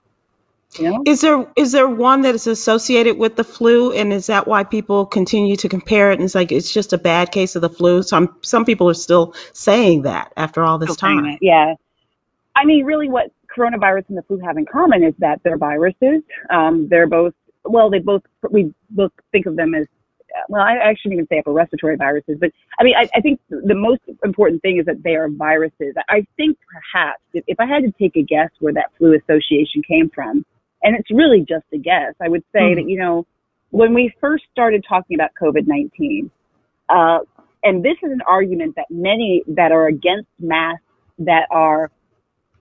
[1.05, 4.63] Is there is there one that is associated with the flu, and is that why
[4.63, 6.19] people continue to compare it?
[6.19, 8.03] And it's like it's just a bad case of the flu.
[8.03, 11.37] Some some people are still saying that after all this Still time.
[11.41, 11.73] Yeah.
[12.55, 16.21] I mean, really, what coronavirus and the flu have in common is that they're viruses.
[16.49, 19.87] Um, they're both, well, they both, we both think of them as,
[20.49, 23.39] well, I, I shouldn't even say upper respiratory viruses, but I mean, I, I think
[23.49, 25.95] the most important thing is that they are viruses.
[26.09, 29.81] I think perhaps if, if I had to take a guess where that flu association
[29.87, 30.45] came from,
[30.83, 32.75] and it's really just a guess, I would say Mhm.
[32.75, 33.25] that, you know,
[33.71, 36.29] when we first started talking about COVID-19,
[36.89, 37.19] uh,
[37.63, 40.83] and this is an argument that many that are against masks,
[41.19, 41.91] that are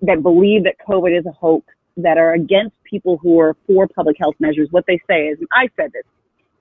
[0.02, 4.16] that believe that COVID is a hoax, that are against people who are for public
[4.18, 6.04] health measures, what they say is, and I said this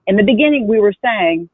[0.07, 1.49] in the beginning, we were saying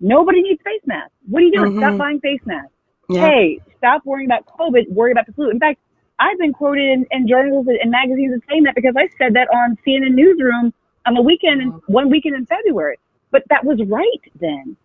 [0.00, 1.12] nobody needs face masks.
[1.28, 1.76] What are you doing?
[1.76, 1.98] Stop Mhm.
[1.98, 2.72] buying face masks.
[3.10, 3.28] Yeah.
[3.28, 4.88] Hey, stop worrying about COVID.
[4.90, 5.50] Worry about the flu.
[5.50, 5.78] In fact,
[6.18, 9.48] I've been quoted in, in journals and magazines as saying that because I said that
[9.52, 10.72] on CNN Newsroom
[11.06, 12.98] on the weekend, in, one weekend in February.
[13.30, 14.76] But that was right then.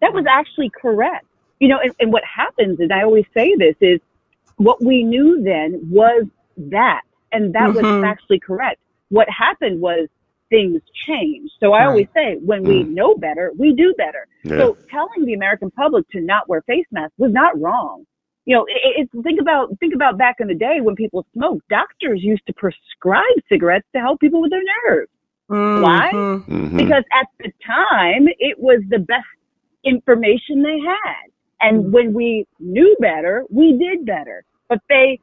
[0.00, 1.26] That was actually correct.
[1.60, 4.00] You know, and, and what happens, and I always say this, is
[4.56, 6.26] what we knew then was
[6.56, 8.00] that, and that was Mhm.
[8.02, 8.80] factually correct.
[9.10, 10.08] What happened was
[10.50, 11.52] things changed.
[11.60, 11.86] So I Right.
[11.88, 14.26] always say, when we know better, we do better.
[14.44, 14.58] Yeah.
[14.58, 18.04] So telling the American public to not wear face masks was not wrong.
[18.50, 21.68] You know, it, it's think about think about back in the day when people smoked.
[21.68, 25.08] Doctors used to prescribe cigarettes to help people with their nerves
[25.46, 26.10] Why?
[26.12, 26.44] Mhm.
[26.48, 26.76] Mhm.
[26.76, 29.36] because at the time it was the best
[29.84, 31.30] information they had.
[31.60, 34.42] And when we knew better, we did better.
[34.68, 35.20] But they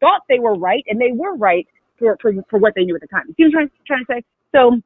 [0.00, 1.66] thought they were right, and they were right
[1.98, 3.34] for for, for what they knew at the time.
[3.38, 4.26] You know what I'm trying, trying to say?
[4.54, 4.82] So,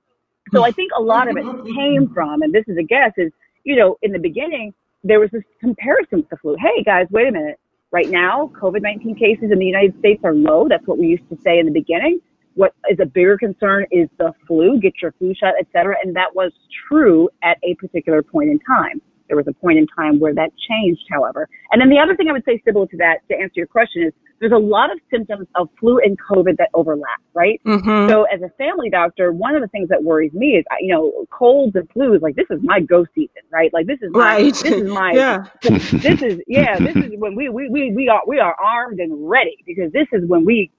[0.52, 3.32] so I think a lot of it came from, and this is a guess, is
[3.64, 6.56] you know, in the beginning there was this comparison with the flu.
[6.56, 7.58] Hey guys, wait a minute.
[7.92, 10.68] Right now, COVID-19 cases in the United States are low.
[10.68, 12.20] That's what we used to say in the beginning.
[12.54, 14.78] What is a bigger concern is the flu.
[14.78, 15.96] Get your flu shot, et cetera.
[16.04, 16.52] And that was
[16.88, 19.02] true at a particular point in time.
[19.30, 21.48] There was a point in time where that changed, however.
[21.70, 24.02] And then the other thing I would say, Sybil, to that, to answer your question,
[24.02, 27.60] is there's a lot of symptoms of flu and COVID that overlap, right?
[27.64, 28.08] Mhm.
[28.08, 31.26] So as a family doctor, one of the things that worries me is, you know,
[31.30, 33.72] colds and flus, like this is my go season, right?
[33.72, 34.54] Like this is my, Right.
[34.54, 35.44] this is my, Yeah.
[35.62, 39.28] this is, yeah, this is when we, we, we, we are, we are armed and
[39.30, 40.72] ready because this is when we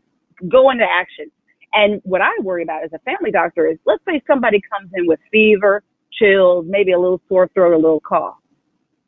[0.49, 1.31] go into action.
[1.73, 5.07] And what I worry about as a family doctor is, let's say somebody comes in
[5.07, 8.35] with fever, chills, maybe a little sore throat, a little cough.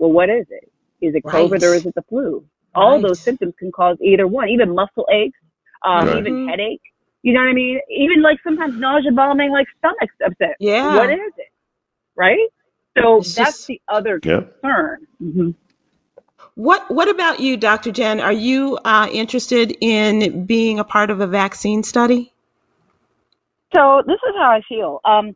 [0.03, 0.71] Well, what is it?
[1.01, 1.63] Is it COVID Right.
[1.63, 2.45] or is it the flu?
[2.75, 3.01] All Right.
[3.01, 5.39] those symptoms can cause either one, even muscle aches.
[5.85, 6.17] um, Right.
[6.17, 6.81] even headache.
[7.23, 7.79] You know what I mean?
[7.89, 10.57] Even like sometimes nausea, vomiting, like stomach upset.
[10.59, 10.83] Yeah.
[10.95, 11.51] What is it?
[12.17, 12.49] Right?
[12.97, 14.41] So It's that's just- the other Yeah.
[14.61, 15.07] concern.
[15.19, 15.51] hmm
[16.55, 17.91] What What about you, Dr.
[17.91, 18.21] Jen?
[18.21, 22.33] Are you uh, interested in being a part of a vaccine study?
[23.75, 25.01] So this is how I feel.
[25.05, 25.35] Um,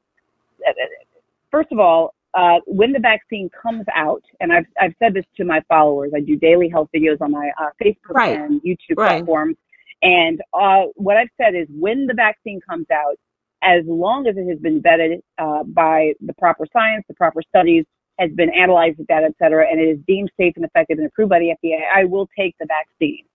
[1.51, 5.45] first of all, uh, when the vaccine comes out, and I've I've said this to
[5.45, 8.37] my followers, I do daily health videos on my uh, Facebook Right.
[8.37, 9.09] and YouTube Right.
[9.17, 9.55] platforms,
[10.01, 13.15] and uh, what I've said is when the vaccine comes out,
[13.63, 17.85] as long as it has been vetted uh, by the proper science, the proper studies,
[18.19, 21.07] has been analyzed, the data, et cetera, and it is deemed safe and effective and
[21.07, 23.25] approved by the FDA, I will take the vaccine.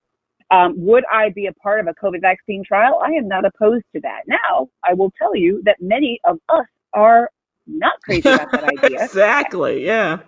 [0.50, 3.00] Um, would I be a part of a COVID vaccine trial?
[3.02, 4.22] I am not opposed to that.
[4.26, 7.30] Now, I will tell you that many of us are
[7.66, 9.04] not crazy about that idea.
[9.04, 9.84] exactly.
[9.84, 10.18] Yeah.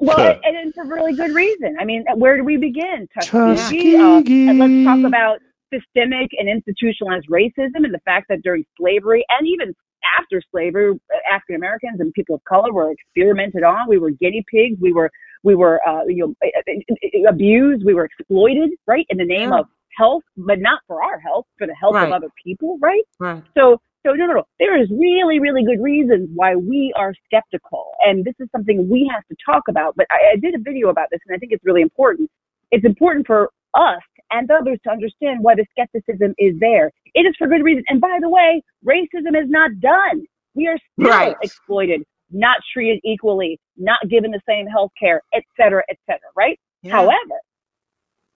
[0.00, 1.76] Well, and, and it's a really good reason.
[1.80, 3.08] I mean, where do we begin?
[3.20, 3.96] Tuskegee.
[3.96, 5.38] Uh, and let's talk about
[5.74, 9.74] systemic and institutionalized racism and the fact that during slavery and even
[10.18, 10.94] after slavery,
[11.30, 13.88] African Americans and people of color were experimented on.
[13.88, 14.78] We were guinea pigs.
[14.80, 15.10] We were
[15.42, 17.84] we were uh, you know abused.
[17.84, 19.60] We were exploited, right, in the name Yeah.
[19.60, 22.06] of health, but not for our health, for the health Right.
[22.06, 23.02] of other people, right?
[23.18, 23.42] Right.
[23.56, 24.44] So, so no, no, no.
[24.58, 29.10] There is really, really good reasons why we are skeptical, and this is something we
[29.12, 29.96] have to talk about.
[29.96, 32.30] But I, I did a video about this, and I think it's really important.
[32.70, 36.90] It's important for us and others to understand why the skepticism is there.
[37.14, 37.84] It is for good reason.
[37.88, 40.24] And by the way, racism is not done.
[40.54, 41.36] We are still Right.
[41.42, 46.58] exploited, not treated equally, not given the same health care, et cetera, et cetera, right?
[46.82, 46.92] Yeah.
[46.92, 47.40] However,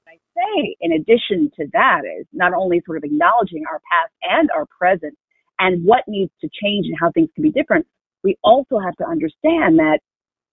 [0.09, 4.51] I say in addition to that is not only sort of acknowledging our past and
[4.53, 5.15] our present
[5.63, 7.87] and what needs to change and how things can be different,
[8.25, 10.01] we also have to understand that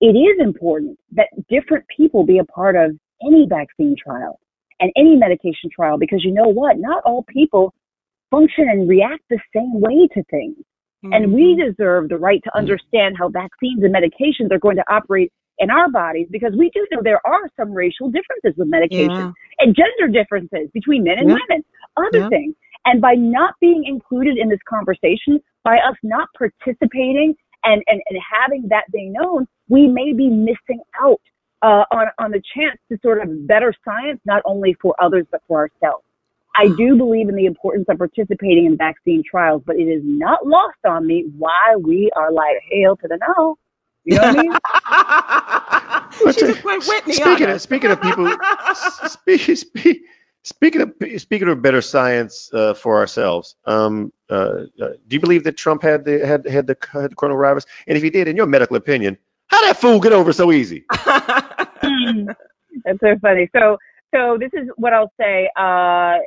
[0.02, 4.40] it is important that different people be a part of any vaccine trial
[4.80, 6.78] and any medication trial because you know what?
[6.80, 7.74] Not all people
[8.32, 10.58] function and react the same way to things.
[11.14, 11.72] And we Mm-hmm.
[11.72, 15.90] deserve the right to understand how vaccines and medications are going to operate in our
[15.92, 19.32] bodies because we do know there are some racial differences with medication Yeah.
[19.60, 21.38] and gender differences between men and Yeah.
[21.50, 21.66] women,
[21.98, 22.30] other Yeah.
[22.30, 22.56] things.
[22.86, 28.20] And by not being included in this conversation, by us not participating and, and, and
[28.34, 31.22] having that being known, we may be missing out
[31.62, 35.42] uh, on, on the chance to sort of better science, not only for others, but
[35.48, 36.04] for ourselves.
[36.56, 40.46] I do believe in the importance of participating in vaccine trials, but it is not
[40.46, 43.58] lost on me why we are like hail to the no.
[44.04, 46.34] You know what I mean?
[46.34, 47.14] She's a quick Whitney.
[47.14, 48.30] Speaking of speaking of people,
[49.08, 50.02] speak, speak,
[50.44, 55.44] speaking of speaking of better science uh, for ourselves, um, uh, uh, do you believe
[55.44, 57.66] that Trump had the had had the, had the coronavirus?
[57.88, 60.86] And if he did, in your medical opinion, how that fool get over so easy?
[62.86, 63.50] That's so funny.
[63.56, 63.78] So,
[64.16, 65.50] so this is what I'll say.
[65.58, 66.20] Uh,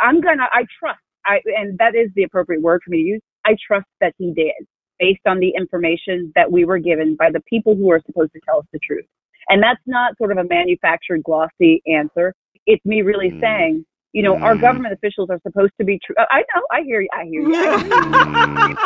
[0.00, 0.46] I'm gonna.
[0.52, 1.00] I trust.
[1.26, 3.20] I and that is the appropriate word for me to use.
[3.44, 4.66] I trust that he did,
[4.98, 8.40] based on the information that we were given by the people who are supposed to
[8.46, 9.04] tell us the truth.
[9.48, 12.34] And that's not sort of a manufactured, glossy answer.
[12.68, 13.40] It's me really Mm.
[13.42, 14.60] saying, you know, our Mm.
[14.60, 16.16] government officials are supposed to be true.
[16.18, 16.62] I know.
[16.72, 17.10] I hear you.
[17.14, 17.56] I hear you.
[17.60, 18.78] I hear you.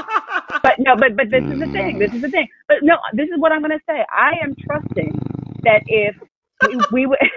[0.64, 1.98] but no, but but this is the thing.
[1.98, 2.48] This is the thing.
[2.68, 4.04] But no, this is what I'm going to say.
[4.12, 5.22] I am trusting
[5.64, 6.16] that if
[6.62, 7.18] we, we would.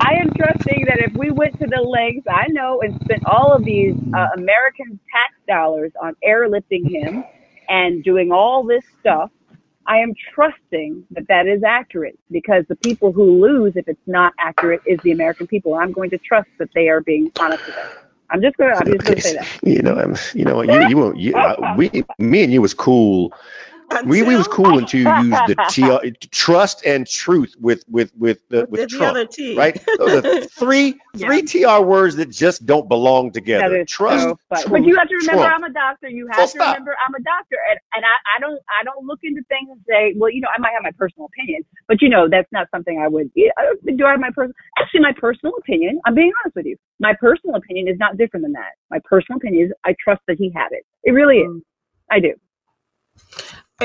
[0.00, 3.54] I am trusting that if we went to the lengths I know and spent all
[3.54, 7.24] of these uh, American tax dollars on airlifting him
[7.68, 9.30] and doing all this stuff,
[9.86, 14.32] I am trusting that that is accurate because the people who lose if it's not
[14.38, 15.74] accurate is the American people.
[15.74, 17.90] I'm going to trust that they are being honest with us.
[18.30, 19.48] I'm just going to, I'm just going to say that.
[19.62, 22.62] You know, I'm, you know, what you you, won't- you uh, we me and you
[22.62, 23.32] was cool.
[24.04, 28.38] We we was cool until you used the T, trust and truth with with with
[28.52, 29.16] uh, with the Trump.
[29.56, 29.80] right?
[29.98, 30.22] Those are
[30.58, 31.26] three Yeah.
[31.26, 33.84] three TR words that just don't belong together.
[33.86, 35.54] Trust, so truth, But you have to remember, Trump.
[35.56, 36.08] I'm a doctor.
[36.08, 36.74] You have to stop.
[36.74, 39.80] remember, I'm a doctor, and and I, I don't I don't look into things and
[39.88, 42.68] say, well, you know, I might have my personal opinion, but you know, that's not
[42.70, 43.30] something I would.
[43.58, 44.54] I- Do I have my personal?
[44.78, 46.00] Actually, my personal opinion.
[46.04, 46.76] I'm being honest with you.
[47.00, 48.72] My personal opinion is not different than that.
[48.90, 50.84] My personal opinion is I trust that he had it.
[51.04, 51.62] It really is.
[52.10, 52.34] I do.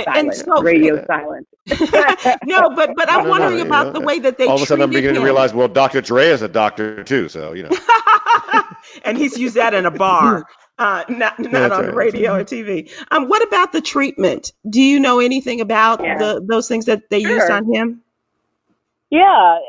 [0.08, 0.44] And- and Silence.
[0.58, 1.48] so, Radio silence.
[2.46, 4.66] no, but but I'm wondering you about know, the way that they All of a
[4.66, 6.02] sudden, I'm treated beginning to realize, well, Dr.
[6.02, 7.70] Dre is a doctor too, so you know.
[9.06, 10.46] and he's used that in a bar,
[10.78, 12.92] uh, not not That's on right, the that's radio or TV.
[13.12, 14.52] Um, what about the treatment?
[14.68, 16.18] Do you know anything about Yeah.
[16.18, 18.02] the those things that they used on him?
[19.12, 19.26] Yeah,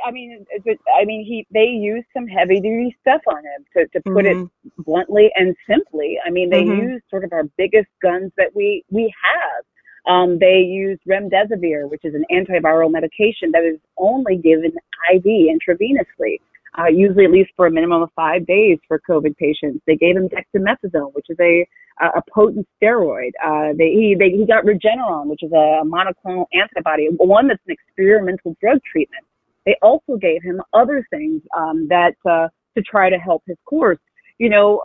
[0.06, 3.64] I mean, it's- it's- I mean, he they used some heavy duty stuff on him
[3.74, 4.50] to to put it Mhm.
[4.78, 6.18] bluntly and simply.
[6.24, 6.82] I mean, they Mhm.
[6.92, 9.64] use sort of our biggest guns that we we have.
[10.08, 14.72] Um, they use remdesivir, which is an antiviral medication that is only given
[15.12, 16.38] IV intravenously.
[16.78, 19.82] uh, usually at least for a minimum of five days for COVID patients.
[19.86, 21.66] They gave him dexamethasone, which is a
[22.02, 23.32] a potent steroid.
[23.44, 27.74] Uh, they, he they, he got Regeneron, which is a monoclonal antibody, one that's an
[27.74, 29.24] experimental drug treatment.
[29.66, 33.98] They also gave him other things um, that uh, to try to help his course.
[34.38, 34.82] You know,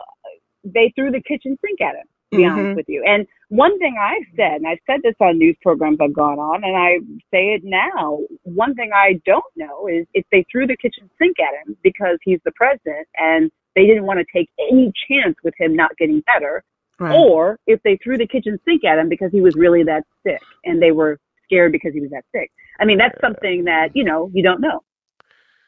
[0.66, 2.08] they threw the kitchen sink at him.
[2.36, 2.60] To be mm-hmm.
[2.60, 5.98] honest with you, and one thing I've said, and I've said this on news programs
[6.02, 6.98] I've gone on, and I
[7.32, 8.20] say it now.
[8.44, 12.18] One thing I don't know is if they threw the kitchen sink at him because
[12.24, 16.22] he's the president, and they didn't want to take any chance with him not getting
[16.22, 16.64] better,
[17.00, 17.16] right.
[17.16, 20.42] or if they threw the kitchen sink at him because he was really that sick,
[20.64, 22.52] and they were scared because he was that sick.
[22.80, 24.82] I mean, that's something that you know you don't know.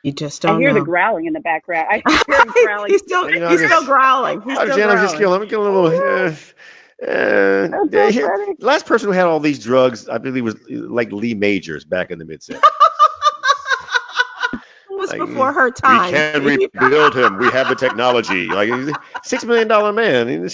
[0.03, 0.55] You just don't.
[0.55, 0.79] I hear know.
[0.79, 1.87] the growling in the background.
[1.89, 2.91] I hear him growling.
[2.91, 4.41] he's still, you know, he's still growling.
[4.41, 5.29] He's still Jen, I'm just kidding.
[5.29, 6.35] Let me get a little.
[6.99, 11.11] Uh, uh, so here, last person who had all these drugs, I believe, was like
[11.11, 12.59] Lee Majors back in the mid 70s.
[14.97, 16.43] was like, before her time.
[16.43, 17.37] We can rebuild him.
[17.37, 18.47] We have the technology.
[18.47, 18.69] Like
[19.23, 20.27] six million dollar man.
[20.27, 20.51] And,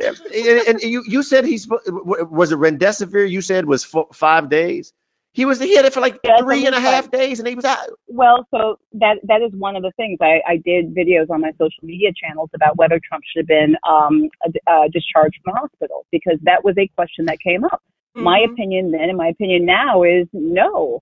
[0.00, 3.28] and, you you said he's was it remdesivir?
[3.28, 4.92] You said was five days.
[5.32, 7.54] He was he had it for like yeah, three and a half days, and he
[7.54, 7.90] was out.
[8.08, 11.52] Well, so that that is one of the things I, I did videos on my
[11.52, 14.28] social media channels about whether Trump should have been um,
[14.66, 17.82] uh, discharged from the hospital because that was a question that came up.
[18.16, 18.24] Mm-hmm.
[18.24, 21.00] My opinion then, and my opinion now is no.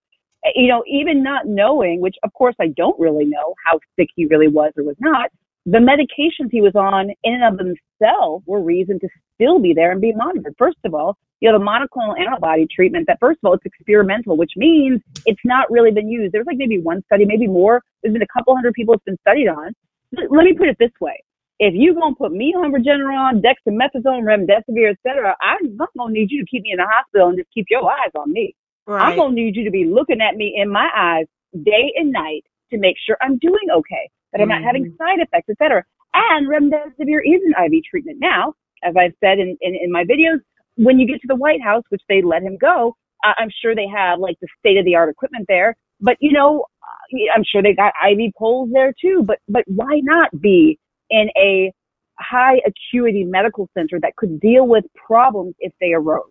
[0.54, 4.26] You know, even not knowing, which of course I don't really know how sick he
[4.26, 5.30] really was or was not,
[5.66, 9.90] the medications he was on in and of themselves were reason to still be there
[9.90, 10.54] and be monitored.
[10.56, 14.36] First of all, you know, the monoclonal antibody treatment that first of all, it's experimental,
[14.36, 16.32] which means it's not really been used.
[16.32, 17.82] There's like maybe one study, maybe more.
[18.02, 19.72] There's been a couple hundred people it's been studied on.
[20.12, 21.22] Let me put it this way.
[21.58, 26.12] If you're going to put me on Regeneron, dexamethasone, remdesivir, et cetera, I'm not going
[26.12, 28.32] to need you to keep me in the hospital and just keep your eyes on
[28.32, 28.54] me.
[28.86, 29.02] Right.
[29.02, 31.26] I'm going to need you to be looking at me in my eyes
[31.64, 34.62] day and night to make sure I'm doing okay, that I'm mm-hmm.
[34.62, 34.96] not having mm-hmm.
[34.96, 35.82] side effects, et cetera.
[36.14, 38.18] And remdesivir is an IV treatment.
[38.20, 40.40] Now, as I've said in, in, in my videos,
[40.76, 43.74] when you get to the White House, which they let him go, uh, I'm sure
[43.74, 45.76] they have like the state of the art equipment there.
[46.00, 49.22] But you know, uh, I'm sure they got IV poles there too.
[49.24, 50.78] But but why not be
[51.10, 51.72] in a
[52.18, 56.24] high acuity medical center that could deal with problems if they arose?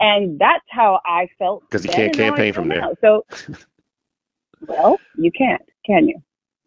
[0.00, 1.62] And that's how I felt.
[1.62, 2.82] Because you can't campaign from there.
[3.00, 3.24] So,
[4.66, 6.20] well, you can't, can you?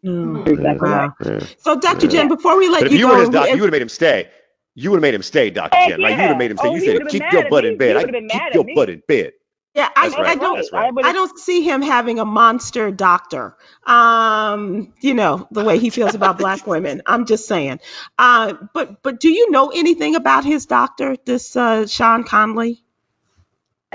[0.04, 0.88] Mm, exactly.
[0.88, 1.14] Wow.
[1.24, 1.40] Yeah.
[1.58, 2.06] So, Dr.
[2.06, 3.72] Jen, before we let but you if you go, were his doc, you would have
[3.72, 4.30] made him stay.
[4.78, 5.74] You would have made him stay, Dr.
[5.74, 6.00] Heck Jen.
[6.00, 6.06] Yeah.
[6.06, 6.68] Like you would have made him stay.
[6.68, 7.96] Oh, you said keep your butt in bed.
[7.96, 9.32] I keep your butt in bed.
[9.74, 10.26] Yeah, I, right.
[10.26, 10.72] I, don't.
[10.72, 10.92] Right.
[11.04, 13.56] I don't see him having a monster doctor.
[13.86, 17.02] Um, you know the way he feels about black women.
[17.06, 17.80] I'm just saying.
[18.18, 22.82] Uh, but but do you know anything about his doctor, this uh, Sean Conley?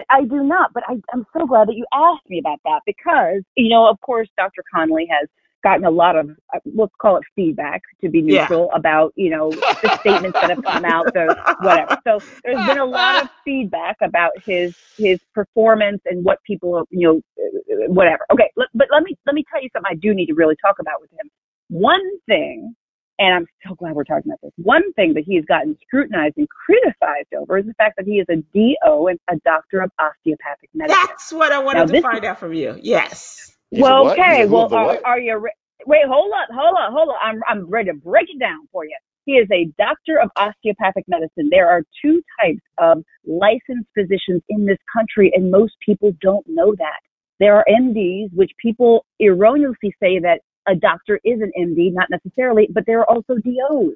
[0.10, 3.44] I do not, but I, I'm so glad that you asked me about that because
[3.56, 4.64] you know, of course, Dr.
[4.74, 5.30] Conley has
[5.64, 8.78] gotten a lot of uh, let's call it feedback to be neutral yeah.
[8.78, 11.28] about you know the statements that have come out so
[11.62, 16.86] whatever so there's been a lot of feedback about his his performance and what people
[16.90, 17.22] you know
[17.88, 20.56] whatever okay but let me let me tell you something i do need to really
[20.64, 21.30] talk about with him
[21.70, 22.74] one thing
[23.20, 24.52] and I'm so glad we're talking about this.
[24.56, 28.14] One thing that he has gotten scrutinized and criticized over is the fact that he
[28.14, 31.06] is a DO and a doctor of osteopathic medicine.
[31.08, 32.80] That's what I wanted now, to find out from you.
[32.82, 34.46] Yes well, okay.
[34.46, 35.38] Well, are, are, you?
[35.38, 35.54] Re-
[35.86, 37.16] wait, hold on, hold on, hold on.
[37.22, 38.96] I'm I'm ready to break it down for you.
[39.26, 41.50] He is a doctor of osteopathic medicine.
[41.52, 46.74] There are two types of licensed physicians in this country, and most people don't know
[46.78, 47.00] that.
[47.40, 52.68] There are MDs, which people erroneously say that a doctor is an MD, not necessarily,
[52.72, 53.96] but there are also DOs.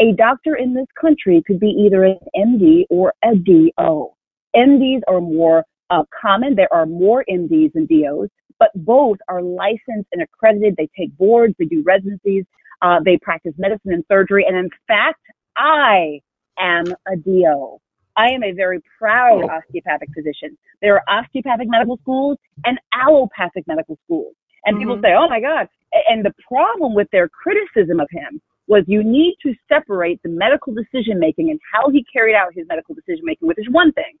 [0.00, 4.10] A doctor in this country could be either an MD or a DO.
[4.54, 6.54] MDs are more uh, common.
[6.54, 10.74] There are more MDs than DOs but both are licensed and accredited.
[10.76, 12.44] They take boards, they do residencies,
[12.82, 14.44] uh, they practice medicine and surgery.
[14.46, 15.20] And in fact,
[15.56, 16.20] I
[16.58, 17.78] am a DO.
[18.16, 19.48] I am a very proud oh.
[19.48, 20.56] osteopathic physician.
[20.80, 24.34] There are osteopathic medical schools and allopathic medical schools.
[24.64, 24.82] And mm-hmm.
[24.82, 25.68] people say, oh my God.
[26.08, 30.74] And the problem with their criticism of him was you need to separate the medical
[30.74, 34.16] decision making and how he carried out his medical decision making, which is one thing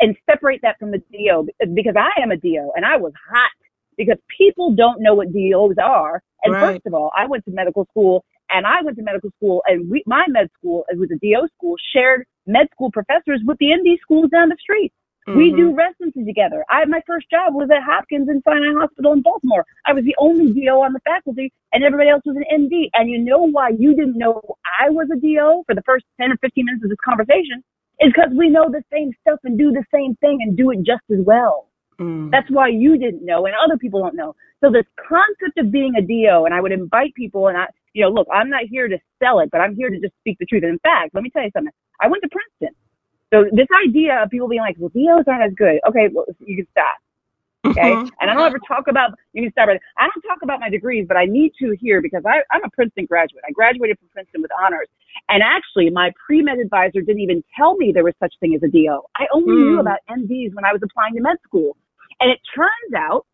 [0.00, 3.50] and separate that from the DO because I am a DO and I was hot
[3.96, 6.22] because people don't know what DOs are.
[6.42, 6.74] And right.
[6.74, 9.90] first of all, I went to medical school and I went to medical school and
[9.90, 13.66] we, my med school, it was a DO school, shared med school professors with the
[13.66, 14.92] MD schools down the street.
[15.26, 15.38] Mm-hmm.
[15.38, 16.66] We do residency together.
[16.68, 19.64] I my first job was at Hopkins and Sinai Hospital in Baltimore.
[19.86, 22.90] I was the only DO on the faculty, and everybody else was an MD.
[22.92, 24.42] And you know why you didn't know
[24.80, 27.64] I was a DO for the first ten or fifteen minutes of this conversation?
[28.00, 30.78] Is because we know the same stuff and do the same thing and do it
[30.78, 31.68] just as well.
[32.00, 32.30] Mm.
[32.30, 34.34] That's why you didn't know and other people don't know.
[34.62, 38.02] So this concept of being a DO, and I would invite people, and I, you
[38.02, 40.46] know, look, I'm not here to sell it, but I'm here to just speak the
[40.46, 40.62] truth.
[40.62, 41.72] And in fact, let me tell you something.
[42.00, 42.74] I went to Princeton.
[43.32, 45.80] So this idea of people being like, well, DOs aren't as good.
[45.88, 46.96] Okay, well, you can stop.
[47.66, 47.96] Okay.
[47.96, 48.10] Mhm.
[48.20, 49.80] And I don't ever talk about, you can stop right.
[49.98, 52.70] I don't talk about my degrees, but I need to here because I, I'm a
[52.70, 53.42] Princeton graduate.
[53.48, 54.88] I graduated from Princeton with honors.
[55.28, 58.68] And actually, my pre-med advisor didn't even tell me there was such thing as a
[58.68, 59.00] DO.
[59.16, 59.80] I only knew Mm.
[59.80, 61.76] about MDs when I was applying to med school.
[62.20, 63.26] And it turns out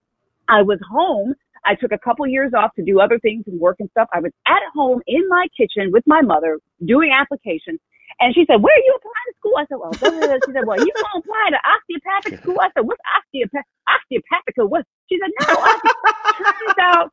[0.48, 1.34] I was home.
[1.64, 4.08] I took a couple years off to do other things and work and stuff.
[4.12, 7.80] I was at home in my kitchen with my mother doing applications.
[8.20, 9.56] And she said, where are you applying to school?
[9.58, 10.40] I said, well, blah, blah, blah.
[10.46, 12.60] she said, well, you to apply to osteopathic school?
[12.60, 14.54] I said, what's osteopath- osteopathic?
[14.58, 14.86] What?
[15.10, 15.54] She said, no,
[16.38, 17.10] turns out.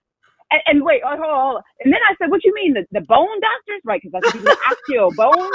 [0.52, 1.64] And, and wait, hold on, hold.
[1.84, 2.74] And then I said, what you mean?
[2.76, 3.82] The, the bone doctors?
[3.86, 4.02] Right.
[4.04, 5.52] Cause I said, osteo bone.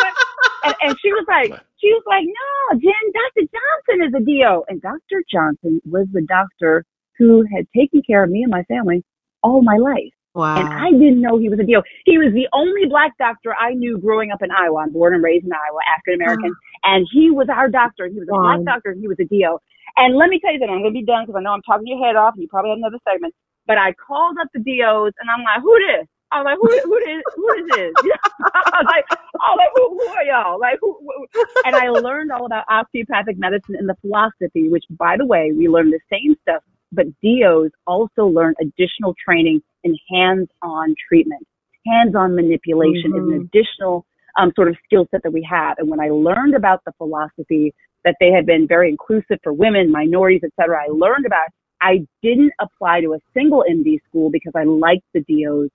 [0.65, 1.51] And, and she was like,
[1.81, 3.49] she was like, no, Jen, Dr.
[3.49, 4.65] Johnson is a DO.
[4.69, 5.25] And Dr.
[5.33, 6.85] Johnson was the doctor
[7.19, 9.05] who had taken care of me and my family
[9.43, 10.13] all my life.
[10.35, 10.57] Wow.
[10.57, 11.83] And I didn't know he was a DO.
[12.07, 14.81] He was the only black doctor I knew growing up in Iowa.
[14.81, 16.51] I'm born and raised in Iowa, African American.
[16.53, 16.95] Uh-huh.
[16.95, 18.07] and he was our doctor.
[18.09, 18.43] He was a Wow.
[18.43, 19.59] black doctor and he was a DO.
[19.99, 21.63] And let me tell you that I'm going to be done because I know I'm
[21.63, 23.35] talking your head off and you probably have another segment.
[23.67, 26.09] But I called up the DOs and I'm like, who this?
[26.33, 27.93] I was like, who, who is, who is this?
[28.01, 28.15] You
[28.55, 29.05] I was like,
[29.37, 30.59] was like, who, who are y'all?
[30.59, 31.27] Like, who, who?
[31.65, 35.69] And I learned all about osteopathic medicine and the philosophy, which, by the way, we
[35.69, 36.63] learned the same stuff,
[36.93, 41.47] but DOs also learn additional training in hands-on treatment.
[41.87, 44.07] Hands-on manipulation is an additional
[44.39, 45.79] um, sort of skill set that we have.
[45.79, 47.75] And when I learned about the philosophy
[48.05, 51.53] that they had been very inclusive for women, minorities, et cetera, I learned about it.
[51.81, 55.69] I didn't apply to a single MD school because I liked the DOs.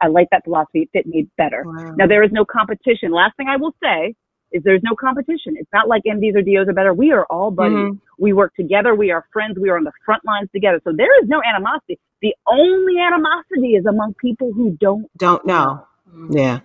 [0.00, 0.82] I liked that philosophy.
[0.82, 1.64] It fit me better.
[1.64, 1.94] Wow.
[1.96, 3.10] Now there is no competition.
[3.12, 4.14] Last thing I will say
[4.54, 5.56] is there's no competition.
[5.56, 6.94] It's not like MDs or DOs are better.
[6.94, 7.76] We are all buddies.
[7.76, 8.00] Mhm.
[8.18, 8.94] We work together.
[8.94, 9.58] We are friends.
[9.58, 10.80] We are on the front lines together.
[10.84, 11.98] So there is no animosity.
[12.22, 15.06] The only animosity is among people who don't.
[15.18, 15.86] Don't know.
[16.30, 16.60] Yeah.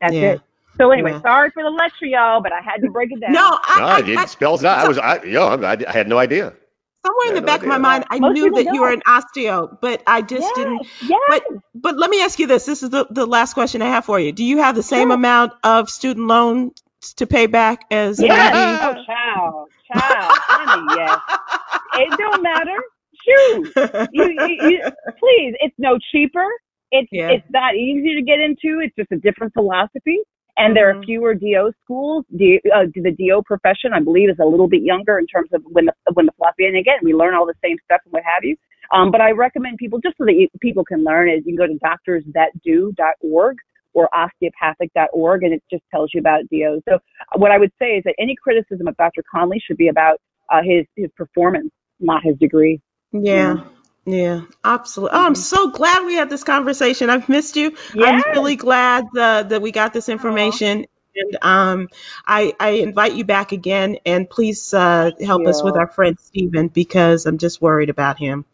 [0.00, 0.32] That's Yeah.
[0.34, 0.40] it.
[0.78, 1.20] So anyway, Yeah.
[1.22, 3.32] sorry for the lecture, y'all, but I had to break it down.
[3.32, 4.78] No, I, No, I, it, I- it spells out.
[4.78, 6.54] I was, I, yo, I, I had no idea.
[7.06, 8.92] somewhere in the no back of my mind, I Most knew people that you were
[8.92, 10.86] an osteo, but I just yes, didn't.
[11.02, 11.20] Yes.
[11.28, 11.42] But
[11.74, 12.66] but let me ask you this.
[12.66, 14.32] This is the, the last question I have for you.
[14.32, 15.14] Do you have the same Sure.
[15.14, 18.54] amount of student loans to pay back as Yes.
[18.54, 21.18] Oh, child, child, honey, yes.
[21.98, 22.76] It don't matter.
[23.26, 23.72] Shoot.
[24.12, 24.80] You, you, you,
[25.18, 26.46] please, it's no cheaper.
[26.92, 27.30] It's Yeah.
[27.30, 28.80] it's not easy to get into.
[28.80, 30.20] It's just a different philosophy.
[30.56, 31.04] And there are Mhm.
[31.06, 32.24] fewer DO schools.
[32.36, 35.62] D, uh, the DO profession, I believe, is a little bit younger in terms of
[35.64, 36.66] when the when the philosophy.
[36.66, 38.56] And again, we learn all the same stuff and what have you.
[38.92, 41.66] Um, but I recommend people just so that you, people can learn is you can
[41.66, 43.56] go to doctorsthatdo.org
[43.92, 46.82] or osteopathic.org, and it just tells you about DOs.
[46.88, 46.98] So uh,
[47.36, 49.22] what I would say is that any criticism of Dr.
[49.30, 50.18] Conley should be about
[50.50, 52.80] uh, his his performance, not his degree.
[53.12, 53.64] Yeah.
[54.06, 55.16] Yeah, absolutely.
[55.16, 57.10] Oh, I'm so glad we had this conversation.
[57.10, 57.76] I've missed you.
[57.94, 60.86] I'm really glad uh, that we got this information.
[61.14, 61.88] And um,
[62.26, 66.68] I, I invite you back again, and please uh, help us with our friend Stephen
[66.68, 68.46] because I'm just worried about him.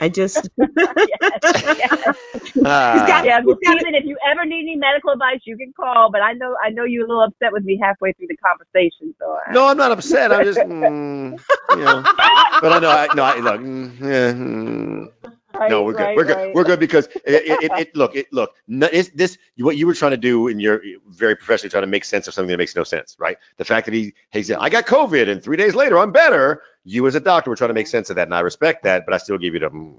[0.00, 2.14] I just yes, yes.
[2.64, 5.56] Ah, got- Yeah, well, He's got Stephen, if you ever need any medical advice, you
[5.56, 6.10] can call.
[6.12, 9.14] But I know I know you're a little upset with me halfway through the conversation.
[9.18, 10.32] So I- no, I'm not upset.
[10.32, 11.38] I'm just, mm,
[11.70, 12.08] you know.
[12.60, 15.08] But I know, I, no, I, look, mm, yeah, mm.
[15.54, 16.02] Right, no, we're good.
[16.02, 16.36] right, we're good.
[16.36, 16.54] right.
[16.54, 18.54] We're good because it, it, it, it look, it look.
[18.66, 21.88] No, it's, this what you were trying to do, and you're very professionally trying to
[21.88, 23.38] make sense of something that makes no sense, right?
[23.56, 26.62] The fact that he he said, "I got COVID, and three days later I'm better."
[26.86, 29.06] You as a doctor were trying to make sense of that, and I respect that,
[29.06, 29.70] but I still give you the.
[29.70, 29.94] Mm,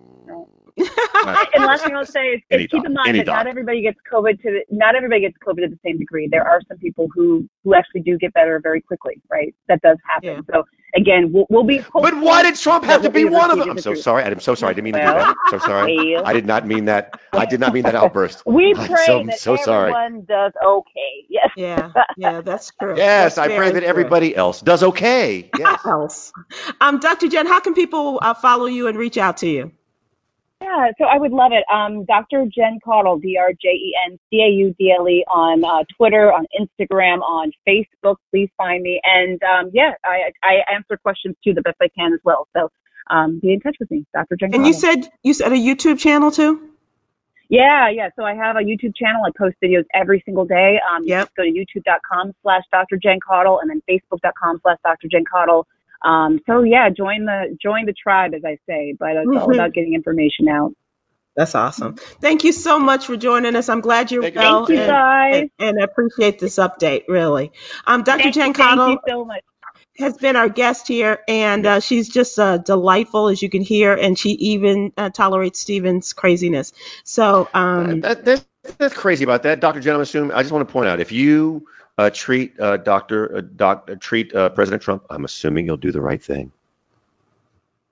[0.78, 3.98] And last thing I'll say is, is keep in mind any that not everybody gets
[4.12, 6.28] COVID to the, not everybody gets COVID to the same degree.
[6.30, 9.54] There are some people who who actually do get better very quickly, right?
[9.70, 10.30] That does happen.
[10.48, 10.54] Yeah.
[10.54, 10.64] So
[10.96, 11.80] again, we'll, we'll be.
[11.94, 13.70] But why did Trump have that to be what we one of them?
[13.72, 14.24] I'm so the sorry.
[14.24, 14.72] I'm so sorry.
[14.72, 15.36] I didn't mean to do that.
[15.46, 16.18] I'm so sorry.
[16.18, 17.20] I did not mean that.
[17.32, 18.44] I did not mean that outburst.
[18.56, 19.92] We I'm pray so- that so sorry.
[19.92, 21.26] everyone does okay.
[21.30, 21.50] Yes.
[21.58, 22.96] yeah, yeah, that's true.
[22.98, 23.88] Yes, That's I pray that true.
[23.90, 25.50] everybody else does okay.
[25.58, 25.80] Yes.
[25.86, 26.32] else.
[26.82, 27.28] Um, Dr.
[27.28, 29.72] Jen, how can people uh, follow you and reach out to you?
[30.62, 31.64] Yeah, so I would love it.
[31.74, 32.46] Um, Dr.
[32.46, 35.84] Jen Caudle, D R J E N C A U D L E, on uh,
[35.98, 38.16] Twitter, on Instagram, on Facebook.
[38.32, 39.02] Please find me.
[39.04, 42.48] And um, yeah, I, I answer questions too the best I can as well.
[42.56, 42.70] So
[43.10, 44.38] um, be in touch with me, Dr.
[44.38, 46.70] Jen And you said you said a YouTube channel too?
[47.50, 48.10] Yeah, yeah.
[48.16, 49.22] So I have a YouTube channel.
[49.26, 50.80] I post videos every single day.
[50.90, 51.26] Um, Yep.
[51.28, 52.98] just go to youtube.com slash Dr.
[52.98, 55.08] Jen Caudle and then facebook.com slash Dr.
[55.10, 55.68] Jen Caudle.
[56.06, 58.96] Um, so yeah, join the join the tribe, as I say.
[59.00, 59.54] But it's all Mhm.
[59.54, 60.74] about getting information out.
[61.36, 61.96] That's awesome.
[62.22, 63.70] Thank you so much for joining us.
[63.70, 64.42] I'm glad you're Thank you.
[64.42, 64.66] well.
[64.66, 65.32] Thank you, and, guys.
[65.32, 67.52] and, and I appreciate this update, really.
[67.88, 68.20] Um, Dr.
[68.24, 69.44] Thank Jen you, thank you so much.
[70.00, 73.94] has been our guest here, and uh, she's just uh, delightful, as you can hear,
[73.96, 76.74] and she even uh, tolerates Stephen's craziness.
[77.06, 78.46] So, um, that, that,
[78.78, 79.80] that's crazy about that, Dr.
[79.80, 79.96] Jen.
[79.96, 80.32] I'm assuming.
[80.32, 83.96] I just want to point out if you uh, treat uh, Doctor uh, doc, uh,
[84.00, 86.52] treat uh, President Trump, I'm assuming you'll do the right thing.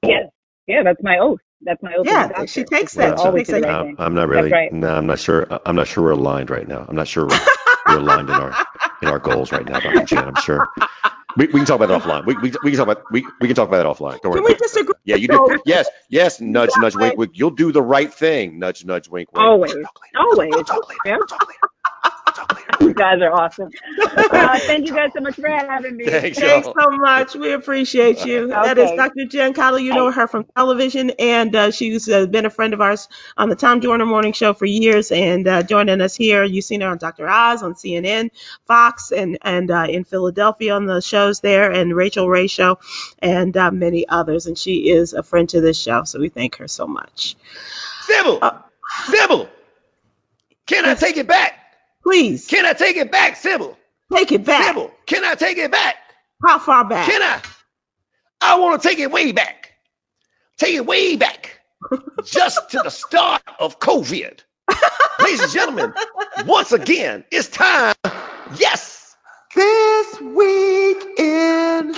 [0.03, 0.30] Yes.
[0.67, 1.39] Yeah, that's my oath.
[1.61, 2.05] That's my oath.
[2.05, 3.19] yeah, she takes that.
[3.19, 3.67] She Always takes that.
[3.67, 3.95] right No, thing.
[3.99, 4.51] I'm not really.
[4.51, 4.71] right.
[4.74, 5.47] No, I'm not sure.
[5.65, 6.86] I'm not sure we're aligned right now.
[6.88, 7.39] I'm not sure we're,
[7.88, 8.65] we're aligned in our
[9.01, 10.03] in our goals right now, Dr.
[10.03, 10.26] Jen.
[10.26, 10.67] I'm sure.
[11.36, 12.25] We, we can talk about it offline.
[12.25, 14.21] We, we, we can talk about we, we can talk about it offline.
[14.21, 14.41] Don't worry.
[14.41, 14.93] Can we disagree?
[15.03, 15.59] Yeah, you do.
[15.65, 16.39] Yes, yes.
[16.39, 17.31] Nudge, nudge, wink, wink.
[17.36, 18.59] You'll do the right thing.
[18.59, 19.43] Nudge, nudge, wink, wink.
[19.43, 19.75] Always.
[20.15, 20.51] Always.
[20.65, 21.19] Talk later.
[21.27, 21.72] Talk later.
[22.74, 22.89] Talk later.
[22.89, 23.71] You guys are awesome.
[24.15, 26.05] Uh, thank you guys so much for having me.
[26.05, 27.36] Thanks, Thanks so much.
[27.36, 28.47] We appreciate you.
[28.47, 29.26] That is Dr.
[29.26, 29.80] Jen Caudle.
[29.80, 33.07] You know her from television, and uh, she's uh, been a friend of ours
[33.38, 36.43] on the Tom Joyner Morning Show for years, and uh, joining us here.
[36.43, 37.28] You've seen her on Dr.
[37.28, 38.32] Oz, on CNN,
[38.65, 42.80] Fox, and and uh, in Philadelphia on the shows there, and Rachael Ray Show,
[43.19, 44.45] and uh, many others.
[44.47, 47.36] And she is a friend to this show, so we thank her so much.
[48.01, 48.59] Sybil, Uh,
[49.05, 49.49] Sybil,
[50.65, 51.62] can I take it back?
[52.04, 53.78] Please Can I take it back, Sybil?
[54.12, 54.68] take it back.
[54.68, 55.95] Sybil, can I take it back?
[56.45, 57.10] How far back?
[57.10, 57.41] Can I?
[58.41, 59.72] I want to take it way back.
[60.58, 61.62] Take it way back.
[62.26, 64.39] Just to the start of COVID.
[65.22, 65.93] Ladies and gentlemen,
[66.45, 67.95] once again, it's time.
[68.58, 69.16] Yes.
[69.56, 71.93] This week in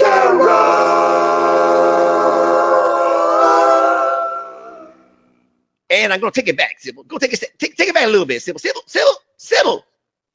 [5.90, 7.04] And I'm going to take it back, Sybil.
[7.04, 8.60] Go take it, take, take it back a little bit, Sybil.
[8.60, 9.86] Sybil, Sybil, Sybil.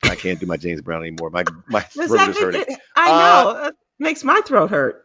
[0.03, 1.31] I can't do my James Brown anymore.
[1.31, 2.63] My my throat that is hurting.
[2.63, 3.65] it- I know.
[3.67, 5.05] it makes my throat hurt.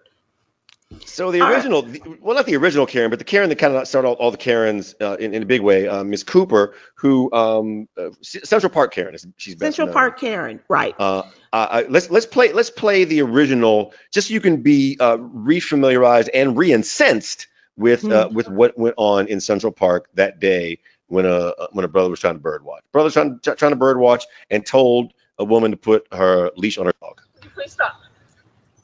[1.03, 1.55] So the All right.
[1.55, 4.13] original, the, well, not the original Karen, but the Karen that kind of started all,
[4.15, 8.09] all the Karens uh, in, in a big way, uh, Miss Cooper, who um, uh,
[8.21, 9.93] Central Park Karen, is she's Central known.
[9.93, 10.95] Park Karen, right?
[10.97, 14.97] Uh, uh, uh, let's let's play let's play the original, just so you can be
[14.99, 20.79] uh, refamiliarized and reincensed with uh, with what went on in Central Park that day
[21.07, 22.83] when a uh, when a brother was trying to bird watch.
[22.91, 26.77] Brother was trying trying to bird watch and told a woman to put her leash
[26.77, 27.21] on her dog.
[27.53, 28.01] Please stop.